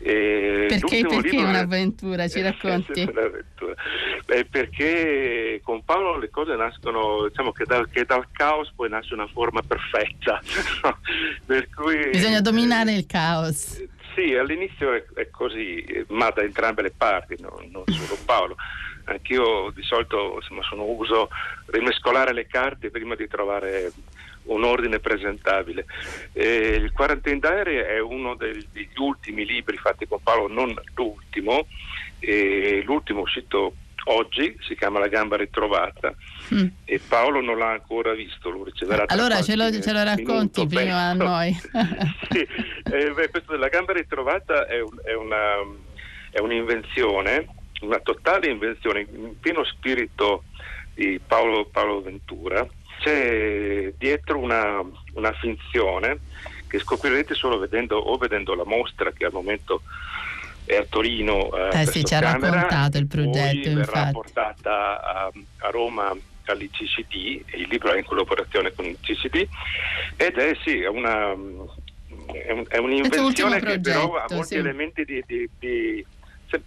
E 0.01 0.65
perché 0.67 1.05
perché 1.05 1.37
un'avventura? 1.37 2.27
Ci 2.27 2.41
racconti? 2.41 3.01
un'avventura. 3.01 3.73
Beh, 4.25 4.45
perché 4.45 5.59
con 5.63 5.83
Paolo 5.83 6.17
le 6.17 6.29
cose 6.29 6.55
nascono, 6.55 7.27
diciamo 7.27 7.51
che 7.51 7.65
dal, 7.65 7.89
che 7.89 8.05
dal 8.05 8.27
caos 8.31 8.71
poi 8.75 8.89
nasce 8.89 9.13
una 9.13 9.27
forma 9.27 9.61
perfetta. 9.61 10.41
cui, 11.75 12.09
Bisogna 12.09 12.41
dominare 12.41 12.91
eh, 12.91 12.97
il 12.97 13.05
caos. 13.05 13.83
Sì, 14.15 14.35
all'inizio 14.35 14.93
è, 14.93 15.03
è, 15.13 15.29
così, 15.29 16.05
ma 16.09 16.29
da 16.29 16.41
entrambe 16.41 16.81
le 16.81 16.93
parti, 16.95 17.35
no? 17.39 17.61
non 17.71 17.83
solo 17.85 18.17
Paolo. 18.25 18.55
Anch'io 19.05 19.71
di 19.73 19.81
solito 19.81 20.35
insomma, 20.35 20.61
sono 20.63 20.83
uso 20.83 21.29
rimescolare 21.67 22.31
le 22.31 22.45
carte 22.45 22.91
prima 22.91 23.15
di 23.15 23.27
trovare 23.27 23.91
un 24.49 24.63
ordine 24.63 24.99
presentabile. 24.99 25.85
Eh, 26.33 26.75
il 26.75 26.91
Quarantine 26.91 27.39
Diary 27.39 27.77
è 27.77 27.99
uno 27.99 28.35
degli, 28.35 28.65
degli, 28.71 28.97
ultimi 28.97 29.45
libri 29.45 29.77
fatti 29.77 30.07
con 30.07 30.19
Paolo, 30.21 30.47
non 30.47 30.73
l'ultimo, 30.95 31.67
eh, 32.19 32.81
l'ultimo 32.85 33.21
uscito 33.21 33.73
oggi 34.05 34.57
si 34.61 34.75
chiama 34.75 34.99
La 34.99 35.07
gamba 35.07 35.35
ritrovata 35.35 36.13
mm. 36.53 36.67
e 36.85 36.99
Paolo 37.05 37.41
non 37.41 37.57
l'ha 37.57 37.71
ancora 37.71 38.13
visto, 38.13 38.49
lo 38.49 38.63
riceverà 38.63 39.03
Allora 39.07 39.41
ce 39.41 39.55
lo, 39.55 39.69
ce 39.71 39.91
lo, 39.91 40.03
racconti 40.03 40.65
prima 40.65 41.13
penso. 41.13 41.23
a 41.23 41.27
noi. 41.27 41.53
sì, 42.31 42.39
eh, 42.39 43.11
beh, 43.11 43.29
questo 43.29 43.51
della 43.51 43.67
gamba 43.67 43.93
ritrovata 43.93 44.65
è, 44.67 44.79
un, 44.79 44.97
è, 45.03 45.13
una, 45.13 45.57
è 46.31 46.39
un'invenzione, 46.39 47.47
una 47.81 47.99
totale 47.99 48.49
invenzione, 48.49 49.01
in 49.01 49.39
pieno 49.39 49.63
spirito 49.63 50.43
di 50.95 51.19
Paolo, 51.25 51.65
Paolo 51.65 52.01
Ventura 52.01 52.67
c'è 52.99 53.93
dietro 53.97 54.37
una, 54.37 54.81
una 55.13 55.31
finzione 55.33 56.19
che 56.67 56.79
scoprirete 56.79 57.33
solo 57.33 57.57
vedendo 57.57 57.97
o 57.97 58.17
vedendo 58.17 58.53
la 58.53 58.65
mostra 58.65 59.11
che 59.11 59.25
al 59.25 59.31
momento 59.31 59.81
è 60.65 60.75
a 60.75 60.85
Torino. 60.87 61.49
Eh, 61.55 61.81
eh 61.81 61.85
sì, 61.87 62.03
ci 62.03 62.13
ha 62.13 62.19
raccontato 62.19 62.97
il 62.97 63.07
progetto. 63.07 63.73
Verrà 63.73 64.09
portata 64.11 65.01
a, 65.01 65.31
a 65.57 65.69
Roma 65.71 66.15
all'ICCD, 66.45 67.43
il 67.55 67.67
libro 67.69 67.93
è 67.93 67.97
in 67.97 68.05
collaborazione 68.05 68.73
con 68.73 68.85
l'ICCD 68.85 69.47
ed 70.15 70.37
è 70.37 70.57
sì, 70.63 70.81
è 70.81 70.87
una, 70.87 71.31
è, 71.31 72.51
un, 72.51 72.65
è 72.67 72.77
un'invenzione 72.77 73.59
che 73.59 73.79
però 73.79 74.15
ha 74.15 74.25
molti 74.29 74.47
sì. 74.47 74.55
elementi 74.55 75.05
di, 75.05 75.23
di, 75.25 75.49
di 75.59 76.05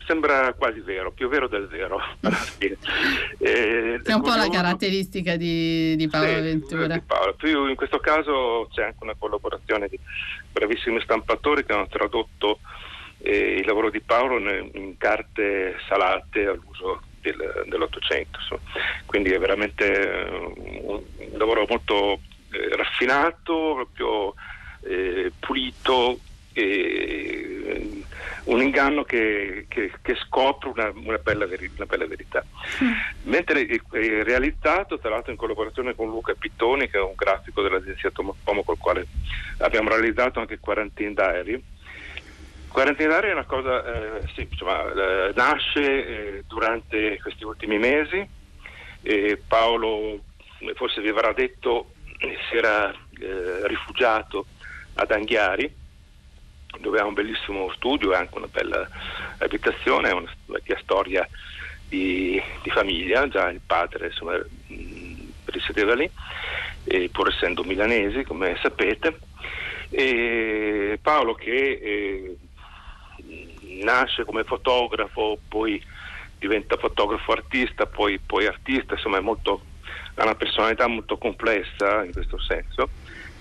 sembra 0.06 0.52
quasi 0.54 0.80
vero, 0.80 1.10
più 1.10 1.28
vero 1.28 1.48
del 1.48 1.66
vero. 1.66 2.00
eh, 3.38 4.00
è 4.02 4.12
un 4.12 4.22
po' 4.22 4.34
la 4.34 4.48
caratteristica 4.48 5.36
di, 5.36 5.96
di 5.96 6.08
Paolo 6.08 6.26
sì, 6.26 6.40
Ventura. 6.40 6.94
Di 6.94 7.00
Paolo. 7.00 7.34
Più 7.34 7.66
in 7.66 7.74
questo 7.74 7.98
caso 7.98 8.68
c'è 8.72 8.84
anche 8.84 9.02
una 9.02 9.14
collaborazione 9.18 9.88
di 9.88 9.98
bravissimi 10.52 11.00
stampatori 11.00 11.64
che 11.64 11.72
hanno 11.72 11.88
tradotto 11.88 12.60
eh, 13.18 13.56
il 13.58 13.66
lavoro 13.66 13.90
di 13.90 14.00
Paolo 14.00 14.38
in, 14.38 14.70
in 14.74 14.96
carte 14.98 15.76
salate 15.88 16.46
all'uso 16.46 17.02
del, 17.20 17.64
dell'Ottocento. 17.66 18.38
Quindi 19.06 19.30
è 19.30 19.38
veramente 19.38 20.28
uh, 20.28 20.92
un, 20.92 21.02
lavoro 21.38 21.64
molto 21.68 22.20
eh, 22.50 22.76
raffinato, 22.76 23.74
proprio 23.74 24.34
eh, 24.82 25.32
pulito. 25.38 26.18
E, 26.52 28.01
un 28.44 28.60
inganno 28.60 29.04
che, 29.04 29.66
che, 29.68 29.92
che 30.02 30.14
scopre 30.16 30.70
una, 30.70 30.92
una, 30.94 31.18
bella 31.18 31.46
veri, 31.46 31.70
una, 31.76 31.86
bella 31.86 32.06
verità. 32.06 32.44
Mm. 32.82 32.92
Mentre 33.24 33.66
è, 33.66 33.80
è 33.90 34.22
realizzato, 34.24 34.98
tra 34.98 35.10
l'altro 35.10 35.30
in 35.30 35.38
collaborazione 35.38 35.94
con 35.94 36.08
Luca 36.08 36.34
Pittoni, 36.34 36.88
che 36.88 36.98
è 36.98 37.02
un 37.02 37.14
grafico 37.14 37.62
dell'agenzia 37.62 38.10
Tomo 38.10 38.34
con 38.44 38.56
il 38.74 38.78
quale 38.78 39.06
abbiamo 39.58 39.90
realizzato 39.90 40.40
anche 40.40 40.58
Quarantine 40.58 41.14
Diary. 41.14 41.62
Quarantine 42.68 43.08
Diary 43.08 43.28
è 43.28 43.32
una 43.32 43.44
cosa, 43.44 43.84
eh, 43.84 44.28
sì, 44.34 44.48
insomma, 44.50 44.90
eh, 44.90 45.32
nasce 45.34 46.06
eh, 46.38 46.44
durante 46.46 47.20
questi 47.20 47.44
ultimi 47.44 47.78
mesi. 47.78 48.40
Paolo, 49.48 50.20
forse 50.74 51.00
vi 51.00 51.08
avrà 51.08 51.32
detto, 51.32 51.92
si 52.18 52.56
era 52.56 52.88
eh, 52.90 53.66
rifugiato 53.66 54.46
ad 54.94 55.10
Anghiari 55.10 55.80
dove 56.78 56.98
ha 56.98 57.04
un 57.04 57.14
bellissimo 57.14 57.70
studio 57.72 58.12
e 58.12 58.16
anche 58.16 58.36
una 58.36 58.48
bella 58.50 58.88
abitazione, 59.38 60.08
è 60.08 60.12
una 60.12 60.30
vecchia 60.46 60.78
storia 60.80 61.28
di, 61.88 62.40
di 62.62 62.70
famiglia, 62.70 63.28
già 63.28 63.50
il 63.50 63.60
padre 63.64 64.06
insomma, 64.06 64.40
risiedeva 65.46 65.94
lì, 65.94 66.10
pur 67.10 67.28
essendo 67.28 67.64
milanesi 67.64 68.24
come 68.24 68.58
sapete. 68.60 69.18
E 69.90 70.98
Paolo 71.02 71.34
che 71.34 71.50
eh, 71.50 72.36
nasce 73.82 74.24
come 74.24 74.44
fotografo, 74.44 75.38
poi 75.48 75.82
diventa 76.38 76.76
fotografo 76.76 77.32
artista, 77.32 77.86
poi, 77.86 78.18
poi 78.18 78.46
artista, 78.46 78.94
insomma 78.94 79.20
molto, 79.20 79.62
ha 80.14 80.24
una 80.24 80.34
personalità 80.34 80.86
molto 80.86 81.18
complessa 81.18 82.04
in 82.04 82.12
questo 82.12 82.40
senso, 82.40 82.88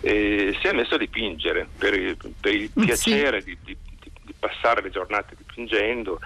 e 0.01 0.57
si 0.59 0.67
è 0.67 0.73
messo 0.73 0.95
a 0.95 0.97
dipingere 0.97 1.67
per 1.77 1.93
il, 1.93 2.17
per 2.39 2.55
il 2.55 2.71
piacere 2.73 3.41
sì. 3.41 3.45
di, 3.45 3.57
di, 3.63 3.77
di, 4.23 4.33
passare 4.37 4.81
le 4.81 4.89
giornate 4.89 5.35
dipingendo, 5.37 6.19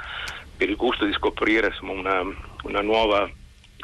per 0.55 0.69
il 0.69 0.77
gusto 0.77 1.05
di 1.05 1.11
scoprire 1.13 1.67
insomma, 1.67 1.91
una, 1.91 2.21
una 2.63 2.81
nuova 2.81 3.29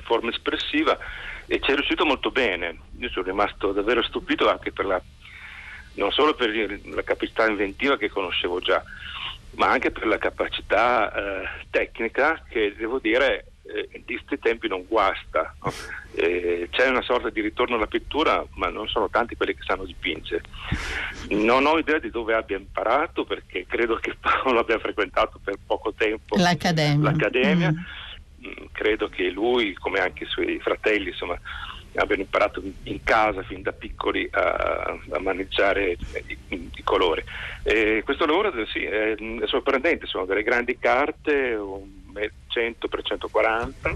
forma 0.04 0.30
espressiva 0.30 0.98
e 1.46 1.60
ci 1.60 1.72
è 1.72 1.76
riuscito 1.76 2.06
molto 2.06 2.32
bene. 2.32 2.78
Io 3.00 3.10
sono 3.10 3.26
rimasto 3.26 3.74
davvero 3.74 4.02
stupito 4.02 4.50
anche 4.50 4.72
per 4.72 4.86
la, 4.86 5.02
non 5.96 6.12
solo 6.12 6.34
per 6.34 6.80
la 6.86 7.04
capacità 7.04 7.46
inventiva 7.46 7.98
che 7.98 8.10
conoscevo 8.10 8.62
già, 8.62 8.82
ma 9.56 9.68
anche 9.68 9.92
per 9.92 10.08
la 10.08 10.18
capacità 10.18 11.14
eh, 11.14 11.50
tecnica 11.70 12.42
che 12.48 12.74
devo 12.78 13.00
dire 13.00 13.51
eh, 13.74 13.90
in 13.94 14.06
questi 14.06 14.40
tempi 14.40 14.68
non 14.68 14.86
guasta. 14.88 15.56
No? 15.64 15.72
Eh, 16.14 16.68
c'è 16.72 16.90
una 16.90 17.02
sorta 17.02 17.30
di 17.30 17.42
ritorno 17.42 17.76
alla 17.76 17.88
pittura, 17.88 18.46
ma 18.56 18.70
non 18.70 18.88
sono 18.88 19.10
tanti 19.10 19.36
quelli 19.36 19.56
che 19.56 19.64
sanno 19.66 19.86
dipingere. 19.86 20.44
Non 21.30 21.66
ho 21.66 21.78
idea 21.78 22.00
di 22.00 22.10
dove 22.10 22.34
abbia 22.34 22.58
imparato 22.58 23.24
perché 23.26 23.66
credo 23.68 23.96
che 23.96 24.16
Paolo 24.20 24.60
abbia 24.60 24.80
frequentato 24.80 25.40
per 25.44 25.58
poco 25.66 25.94
tempo 25.94 26.36
l'accademia. 26.38 27.12
l'accademia. 27.12 27.72
Mm. 27.72 27.76
mm 27.76 28.70
credo 28.72 29.08
che 29.08 29.30
lui, 29.30 29.74
come 29.76 30.00
anche 30.00 30.24
i 30.24 30.28
suoi 30.28 30.60
fratelli, 30.60 31.10
insomma, 31.10 31.40
abbiano 31.96 32.22
imparato 32.22 32.62
in 32.84 33.04
casa 33.04 33.44
fin 33.44 33.62
da 33.62 33.74
piccoli 33.74 34.28
a, 34.32 34.98
a 35.12 35.20
maneggiare 35.20 35.98
i, 36.28 36.38
i 36.48 36.84
colori. 36.84 37.24
E 37.64 38.02
questo 38.04 38.26
lavoro 38.26 38.52
sì, 38.68 38.84
è, 38.84 39.16
è, 39.16 39.48
sorprendente, 39.48 40.06
sono 40.08 40.26
delle 40.26 40.44
grandi 40.44 40.78
carte, 40.80 41.56
100 42.48 42.88
x 42.88 43.02
140, 43.04 43.96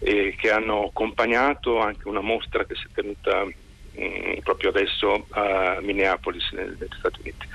eh, 0.00 0.34
che 0.38 0.50
hanno 0.50 0.86
accompagnato 0.86 1.80
anche 1.80 2.08
una 2.08 2.20
mostra 2.20 2.64
che 2.64 2.74
si 2.74 2.86
è 2.86 2.94
tenuta 2.94 3.44
mh, 3.44 3.52
mm, 4.00 4.38
proprio 4.42 4.70
adesso 4.70 5.26
a 5.30 5.78
Minneapolis, 5.80 6.50
negli 6.52 6.86
Stati 6.98 7.20
Uniti. 7.20 7.46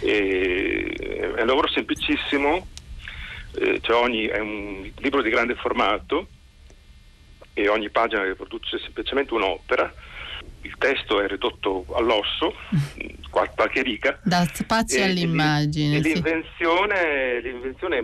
E, 0.00 0.94
è 1.36 1.40
un 1.40 1.46
lavoro 1.46 1.68
semplicissimo, 1.68 2.66
eh, 3.58 3.80
cioè 3.80 3.96
ogni, 3.96 4.26
è 4.26 4.38
un 4.38 4.90
libro 4.98 5.22
di 5.22 5.30
grande 5.30 5.54
formato 5.54 6.28
e 7.52 7.68
ogni 7.68 7.90
pagina 7.90 8.24
riproduce 8.24 8.78
semplicemente 8.78 9.34
un'opera. 9.34 9.92
Il 10.62 10.74
testo 10.76 11.20
è 11.20 11.26
ridotto 11.26 11.86
all'osso, 11.94 12.54
qualche 13.30 13.82
riga. 13.82 14.18
Da 14.22 14.46
spazio 14.52 15.00
e, 15.00 15.04
all'immagine. 15.04 15.98
E, 15.98 16.02
sì. 16.02 16.12
l'invenzione, 16.14 17.40
l'invenzione 17.40 17.98
è 17.98 18.02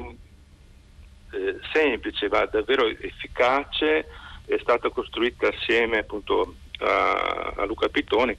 eh, 1.37 1.59
semplice, 1.73 2.29
ma 2.29 2.45
davvero 2.47 2.87
efficace, 2.87 4.07
è 4.47 4.57
stata 4.61 4.89
costruita 4.91 5.49
assieme 5.49 5.99
appunto 5.99 6.57
a, 6.79 7.55
a 7.57 7.65
Luca 7.65 7.89
Pittoni. 7.89 8.37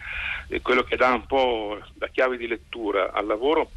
E 0.47 0.61
quello 0.61 0.83
che 0.83 0.95
dà 0.95 1.13
un 1.13 1.25
po' 1.25 1.79
la 1.97 2.07
chiave 2.07 2.37
di 2.37 2.47
lettura 2.47 3.11
al 3.11 3.25
lavoro 3.25 3.71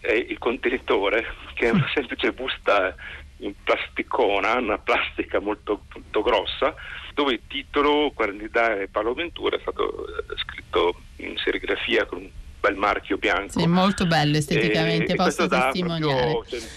è 0.00 0.12
il 0.12 0.38
contenitore, 0.38 1.24
che 1.54 1.66
è 1.66 1.70
una 1.70 1.88
semplice 1.94 2.32
busta 2.32 2.94
in 3.38 3.54
plasticona, 3.62 4.54
una 4.54 4.78
plastica 4.78 5.40
molto, 5.40 5.84
molto 5.92 6.22
grossa, 6.22 6.74
dove 7.14 7.34
il 7.34 7.40
titolo 7.46 8.10
Quantità 8.14 8.78
e 8.80 8.88
Paolo 8.88 9.14
Ventura 9.14 9.56
è 9.56 9.60
stato 9.60 10.06
eh, 10.06 10.36
scritto 10.36 11.00
in 11.16 11.36
serigrafia 11.36 12.06
con 12.06 12.18
un 12.18 12.30
bel 12.60 12.76
marchio 12.76 13.16
bianco. 13.16 13.58
Sì, 13.58 13.66
molto 13.66 14.06
bello 14.06 14.36
esteticamente, 14.36 15.12
e, 15.12 15.16
posso 15.16 15.46
testimoniare. 15.46 16.30
Proprio, 16.32 16.60
cioè, 16.60 16.68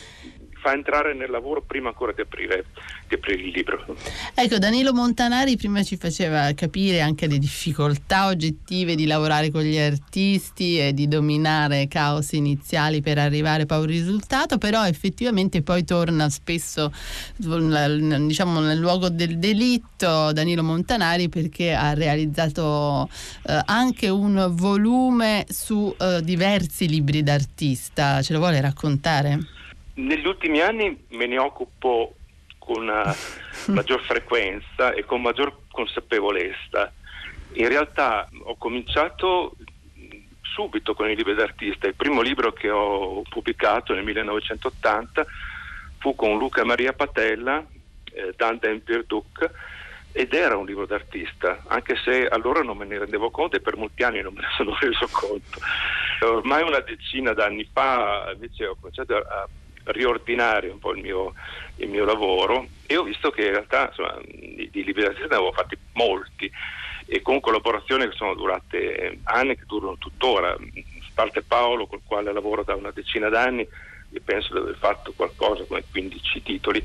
fa 0.62 0.74
entrare 0.74 1.16
nel 1.16 1.32
lavoro 1.32 1.64
prima 1.64 1.90
ancora 1.90 2.12
di 2.12 2.22
aprire, 2.22 2.66
di 3.08 3.16
aprire, 3.16 3.42
il 3.42 3.50
libro. 3.50 3.84
Ecco, 4.36 4.60
Danilo 4.60 4.94
Montanari 4.94 5.58
prima 5.58 5.82
ci 5.82 5.98
faceva 5.98 6.54
capire 6.54 7.02
anche 7.02 7.26
le 7.26 7.40
difficoltà 7.40 8.28
oggettive 8.28 8.94
di 8.94 9.08
lavorare 9.08 9.50
con 9.50 9.64
gli 9.64 9.80
artisti 9.80 10.80
e 10.80 10.94
di 10.94 11.08
dominare 11.08 11.88
caos 11.88 12.34
iniziali 12.34 13.02
per 13.02 13.18
arrivare 13.18 13.66
poi 13.66 13.78
a 13.78 13.82
un 13.82 13.88
risultato, 13.88 14.60
però 14.60 14.86
effettivamente 14.86 15.64
poi 15.64 15.84
torna 15.84 16.30
spesso 16.30 16.94
diciamo, 17.38 18.60
nel 18.60 18.78
luogo 18.78 19.10
del 19.10 19.40
delitto 19.40 20.32
Danilo 20.32 20.62
Montanari 20.62 21.28
perché 21.28 21.74
ha 21.74 21.94
realizzato 21.94 23.10
eh, 23.48 23.60
anche 23.66 24.10
un 24.10 24.48
volume 24.52 25.46
su 25.50 25.94
eh, 25.98 26.22
diversi 26.22 26.88
libri 26.88 27.24
d'artista. 27.24 28.22
Ce 28.22 28.32
lo 28.34 28.40
vuole 28.40 28.62
raccontare? 28.62 29.60
Negli 30.02 30.26
ultimi 30.26 30.62
anni 30.62 31.06
me 31.10 31.28
ne 31.28 31.38
occupo 31.38 32.16
con 32.58 32.84
una 32.84 33.16
maggior 33.68 34.02
frequenza 34.02 34.94
e 34.94 35.06
con 35.06 35.22
maggior 35.22 35.62
consapevolezza. 35.72 36.92
In 37.54 37.68
realtà 37.68 38.28
ho 38.44 38.56
cominciato 38.56 39.56
subito 40.42 40.94
con 40.96 41.10
i 41.10 41.16
libri 41.16 41.36
d'artista. 41.36 41.88
Il 41.88 41.96
primo 41.96 42.22
libro 42.22 42.52
che 42.52 42.70
ho 42.70 43.22
pubblicato 43.30 43.94
nel 43.94 44.04
1980 44.04 45.26
fu 46.00 46.16
con 46.16 46.38
Luca 46.38 46.64
Maria 46.66 46.94
Patella, 46.94 47.64
eh, 48.12 48.34
Dante 48.36 48.82
Duc, 49.06 49.50
ed 50.14 50.34
era 50.34 50.58
un 50.58 50.66
libro 50.66 50.86
d'artista, 50.86 51.64
anche 51.68 51.96
se 52.04 52.28
allora 52.28 52.62
non 52.62 52.76
me 52.76 52.86
ne 52.86 52.98
rendevo 52.98 53.30
conto 53.30 53.56
e 53.56 53.62
per 53.62 53.78
molti 53.78 54.04
anni 54.04 54.22
non 54.22 54.34
me 54.34 54.42
ne 54.42 54.48
sono 54.58 54.76
reso 54.80 55.08
conto. 55.12 55.60
Ormai 56.22 56.64
una 56.64 56.80
decina 56.80 57.34
d'anni 57.34 57.68
fa 57.72 58.32
invece 58.34 58.66
ho 58.66 58.76
cominciato 58.76 59.16
a 59.16 59.48
riordinare 59.86 60.70
un 60.70 60.80
po' 60.80 60.94
il 60.94 61.02
mio, 61.02 61.34
il 61.78 61.90
mio, 61.90 62.06
lavoro 62.06 62.68
e 62.86 62.98
ho 62.98 63.04
visto 63.04 63.30
che 63.32 63.46
in 63.46 63.52
realtà 63.52 63.88
insomma, 63.88 64.20
di, 64.26 64.70
di 64.72 64.84
liberazione 64.84 65.28
ne 65.28 65.36
avevo 65.36 65.52
fatti 65.52 65.78
molti 65.94 66.52
e 67.06 67.22
con 67.22 67.40
collaborazioni 67.40 68.08
che 68.08 68.16
sono 68.16 68.34
durate 68.36 69.20
anni, 69.24 69.58
che 69.58 69.66
durano 69.66 69.98
tuttora. 69.98 70.56
Parte 71.14 71.42
Paolo, 71.42 71.86
col 71.86 72.00
quale 72.06 72.32
lavoro 72.32 72.64
da 72.64 72.74
una 72.74 72.92
decina 72.92 73.28
d'anni, 73.28 73.68
e 74.14 74.22
penso 74.22 74.54
di 74.54 74.60
aver 74.60 74.78
fatto 74.78 75.12
qualcosa 75.14 75.66
come 75.66 75.84
15 75.92 76.42
titoli. 76.42 76.84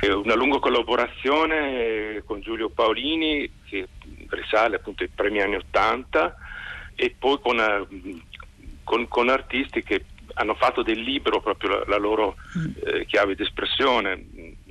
E 0.00 0.10
una 0.10 0.34
lunga 0.34 0.58
collaborazione 0.58 2.22
con 2.24 2.40
Giulio 2.40 2.70
Paolini, 2.70 3.50
che 3.68 3.88
risale 4.28 4.76
appunto 4.76 5.02
ai 5.02 5.10
primi 5.14 5.42
anni 5.42 5.56
80, 5.56 6.34
e 6.94 7.14
poi 7.16 7.38
con, 7.40 7.60
eh, 7.60 8.22
con, 8.84 9.06
con 9.06 9.28
artisti 9.28 9.82
che 9.82 10.04
hanno 10.38 10.54
fatto 10.54 10.82
del 10.82 11.00
libro 11.00 11.40
proprio 11.40 11.70
la, 11.70 11.84
la 11.86 11.96
loro 11.96 12.36
mm. 12.56 12.66
eh, 12.84 13.06
chiave 13.06 13.34
di 13.34 13.42
espressione, 13.42 14.24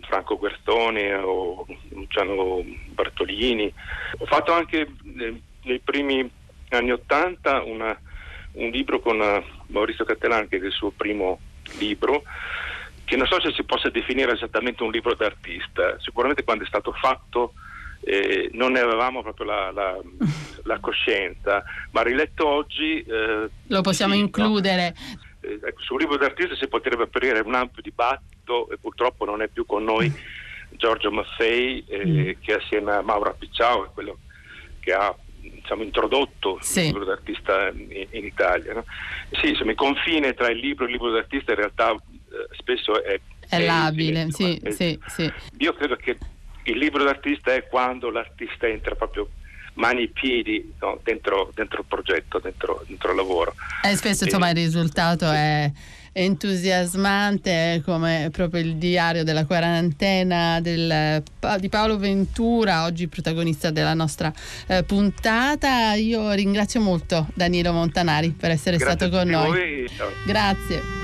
Franco 0.08 0.38
Guertoni 0.38 1.12
o 1.14 1.66
Luciano 1.90 2.64
Bartolini. 2.90 3.72
Ho 4.18 4.26
fatto 4.26 4.54
anche 4.54 4.88
nei, 5.04 5.42
nei 5.64 5.80
primi 5.80 6.30
anni 6.70 6.92
Ottanta 6.92 7.62
un 7.64 7.96
libro 8.54 9.00
con 9.00 9.20
uh, 9.20 9.44
Maurizio 9.68 10.06
Cattelan, 10.06 10.48
che 10.48 10.58
è 10.58 10.64
il 10.64 10.72
suo 10.72 10.92
primo 10.92 11.40
libro, 11.80 12.24
che 13.04 13.16
non 13.16 13.28
so 13.28 13.40
se 13.42 13.52
si 13.52 13.64
possa 13.64 13.90
definire 13.90 14.34
esattamente 14.34 14.84
un 14.84 14.92
libro 14.92 15.14
d'artista, 15.16 15.98
sicuramente 16.00 16.44
quando 16.44 16.64
è 16.64 16.68
stato 16.68 16.92
fatto 16.94 17.54
eh, 18.02 18.50
non 18.54 18.72
ne 18.72 18.80
avevamo 18.80 19.22
proprio 19.22 19.46
la, 19.46 19.72
la, 19.72 19.98
la, 20.64 20.80
coscienza, 20.80 21.64
ma 21.92 22.02
riletto 22.02 22.48
oggi... 22.48 23.02
Eh, 23.02 23.50
Lo 23.68 23.82
possiamo 23.82 24.14
sì, 24.14 24.20
includere. 24.20 24.96
No? 24.96 25.27
Eh, 25.48 25.60
ecco, 25.64 25.82
sul 25.82 26.00
libro 26.00 26.18
d'artista 26.18 26.56
si 26.56 26.68
potrebbe 26.68 27.04
aprire 27.04 27.40
un 27.40 27.56
ampio 27.56 27.82
dibattito 27.82 28.70
e 28.70 28.78
purtroppo 28.78 29.26
non 29.26 29.42
è 29.42 29.48
più 29.48 29.66
con 29.66 29.84
noi 29.84 30.12
Giorgio 30.72 31.12
Maffei 31.12 31.84
eh, 31.88 32.06
mm. 32.06 32.30
che 32.42 32.54
assieme 32.54 32.94
a 32.94 33.02
Maura 33.02 33.32
Picciao 33.32 33.86
è 33.86 33.90
quello 33.94 34.20
che 34.80 34.94
ha 34.94 35.16
diciamo, 35.40 35.84
introdotto 35.84 36.58
sì. 36.62 36.80
il 36.80 36.86
libro 36.88 37.06
d'artista 37.06 37.70
in, 37.70 38.08
in 38.12 38.26
Italia. 38.26 38.74
No? 38.74 38.86
Sì, 39.32 39.50
insomma, 39.50 39.72
il 39.72 39.78
confine 39.78 40.34
tra 40.34 40.50
il 40.50 40.60
libro 40.60 40.86
e 40.86 40.88
il 40.88 40.94
libro 40.94 41.12
d'artista 41.12 41.52
in 41.52 41.58
realtà 41.58 41.92
eh, 41.92 42.56
spesso 42.58 43.04
è, 43.04 43.20
è 43.50 43.66
labile. 43.66 44.32
Sì, 44.32 44.62
sì, 44.70 45.00
sì. 45.08 45.32
Io 45.58 45.74
credo 45.74 45.96
che 45.96 46.18
il 46.64 46.78
libro 46.78 47.04
d'artista 47.04 47.54
è 47.54 47.68
quando 47.68 48.10
l'artista 48.10 48.68
entra 48.68 48.96
proprio 48.96 49.30
mani 49.78 50.04
e 50.04 50.08
piedi 50.10 50.74
no, 50.80 51.00
dentro, 51.04 51.52
dentro, 51.56 51.80
il 51.80 51.86
progetto, 51.88 52.40
dentro, 52.40 52.84
dentro, 52.88 53.12
il 53.12 53.16
lavoro. 53.16 53.56
E 53.84 53.96
spesso 53.96 54.26
insomma 54.26 54.50
il 54.50 54.56
risultato 54.56 55.30
è 55.32 55.72
entusiasmante 56.14 57.82
come 57.86 58.30
proprio 58.32 58.62
il 58.62 58.76
diario 58.78 59.24
della 59.24 59.46
quarantena 59.46 60.60
del, 60.60 61.24
di 61.60 61.70
Paolo 61.70 61.98
Ventura, 61.98 62.86
oggi 62.86 63.08
protagonista 63.08 63.70
della 63.70 63.94
nostra 63.94 64.34
eh, 64.68 64.84
puntata. 64.84 65.94
Io 65.94 66.32
ringrazio 66.32 66.82
molto 66.82 67.28
Danilo 67.34 67.72
Montanari 67.72 68.32
per 68.32 68.52
essere 68.52 68.78
Grazie 68.78 68.96
stato 68.96 69.16
con 69.16 69.28
noi. 69.28 69.48
Voi. 69.48 69.90
Grazie. 70.26 70.97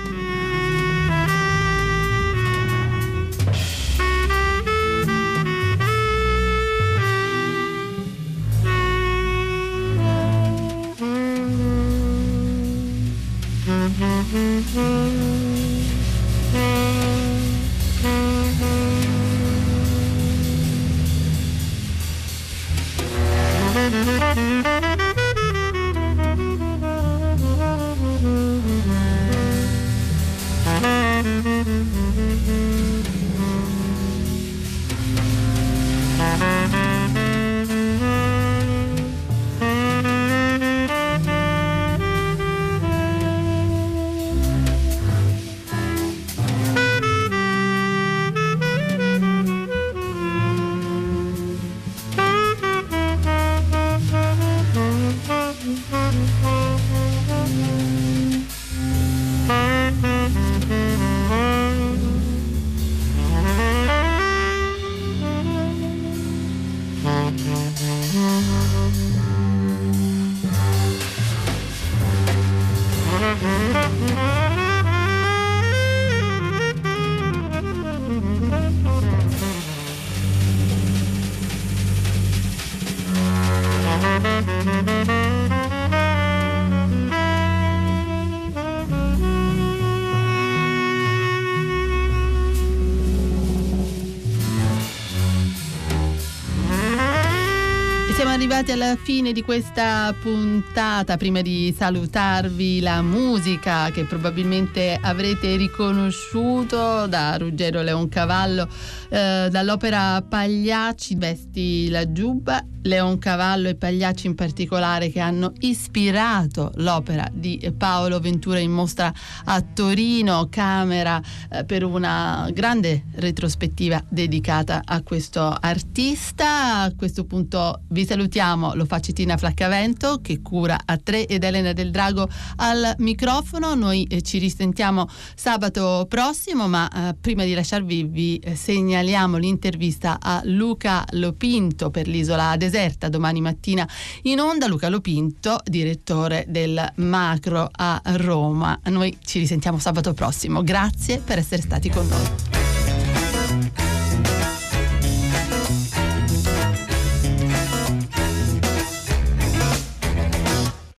Arrivati 98.64 98.72
alla 98.72 98.96
fine 98.96 99.32
di 99.32 99.42
questa 99.42 100.16
puntata. 100.20 101.18
Prima 101.18 101.42
di 101.42 101.74
salutarvi, 101.78 102.80
la 102.80 103.02
musica 103.02 103.90
che 103.92 104.06
probabilmente 104.06 104.98
avrete 105.02 105.56
riconosciuto 105.56 107.08
da 107.08 107.36
Ruggero 107.38 107.82
Leoncavallo, 107.82 108.68
eh, 109.10 109.48
dall'opera 109.50 110.22
Pagliacci, 110.22 111.16
Vesti 111.16 111.90
la 111.90 112.12
giubba 112.12 112.64
Leoncavallo 112.84 113.70
e 113.70 113.76
Pagliacci 113.76 114.28
in 114.28 114.36
particolare 114.36 115.10
che 115.10 115.20
hanno 115.20 115.54
ispirato 115.60 116.72
l'opera 116.76 117.30
di 117.32 117.72
Paolo 117.78 118.20
Ventura 118.20 118.60
in 118.60 118.72
mostra 118.72 119.14
a 119.46 119.62
Torino, 119.62 120.48
Camera, 120.50 121.22
eh, 121.50 121.64
per 121.64 121.84
una 121.84 122.50
grande 122.52 123.06
retrospettiva 123.16 124.04
dedicata 124.10 124.82
a 124.84 125.02
questo 125.02 125.42
artista. 125.42 126.82
A 126.82 126.94
questo 126.96 127.24
punto 127.26 127.82
vi 127.90 128.06
salutiamo, 128.06 128.74
lo 128.76 128.86
fa 128.86 129.00
Citina 129.00 129.38
Flaccavento 129.38 130.20
che 130.22 130.42
cura 130.42 130.78
a 130.84 130.98
tre 130.98 131.26
ed 131.26 131.44
Elena 131.44 131.74
del 131.74 131.92
Drago 131.92 132.28
al 132.58 132.96
microfono. 132.98 133.76
Noi 133.76 134.04
eh, 134.10 134.22
ci 134.22 134.40
risentiamo 134.40 135.08
sabato 135.36 136.06
prossimo, 136.10 136.68
ma 136.68 136.90
eh, 136.90 137.16
prima 137.20 137.46
di 137.46 137.54
lasciarvi 137.54 138.04
vi 138.04 138.38
eh, 138.40 138.56
segnaliamo 138.56 139.38
l'intervista 139.38 140.20
a 140.22 140.42
Luca 140.44 141.06
Lopinto 141.12 141.90
per 141.90 142.08
l'isola 142.08 142.58
deserta 142.58 142.72
deserta 142.74 143.08
domani 143.08 143.40
mattina 143.40 143.88
in 144.24 144.40
onda. 144.40 144.66
Luca 144.66 144.90
Lopinto, 144.90 145.60
direttore 145.64 146.46
del 146.48 146.92
Macro 146.96 147.70
a 147.72 148.02
Roma. 148.04 148.80
Noi 148.86 149.16
ci 149.24 149.38
risentiamo 149.38 149.78
sabato 149.78 150.14
prossimo. 150.14 150.64
Grazie 150.64 151.20
per 151.20 151.38
essere 151.38 151.62
stati 151.62 151.90
con 151.90 152.08
noi. 152.08 152.63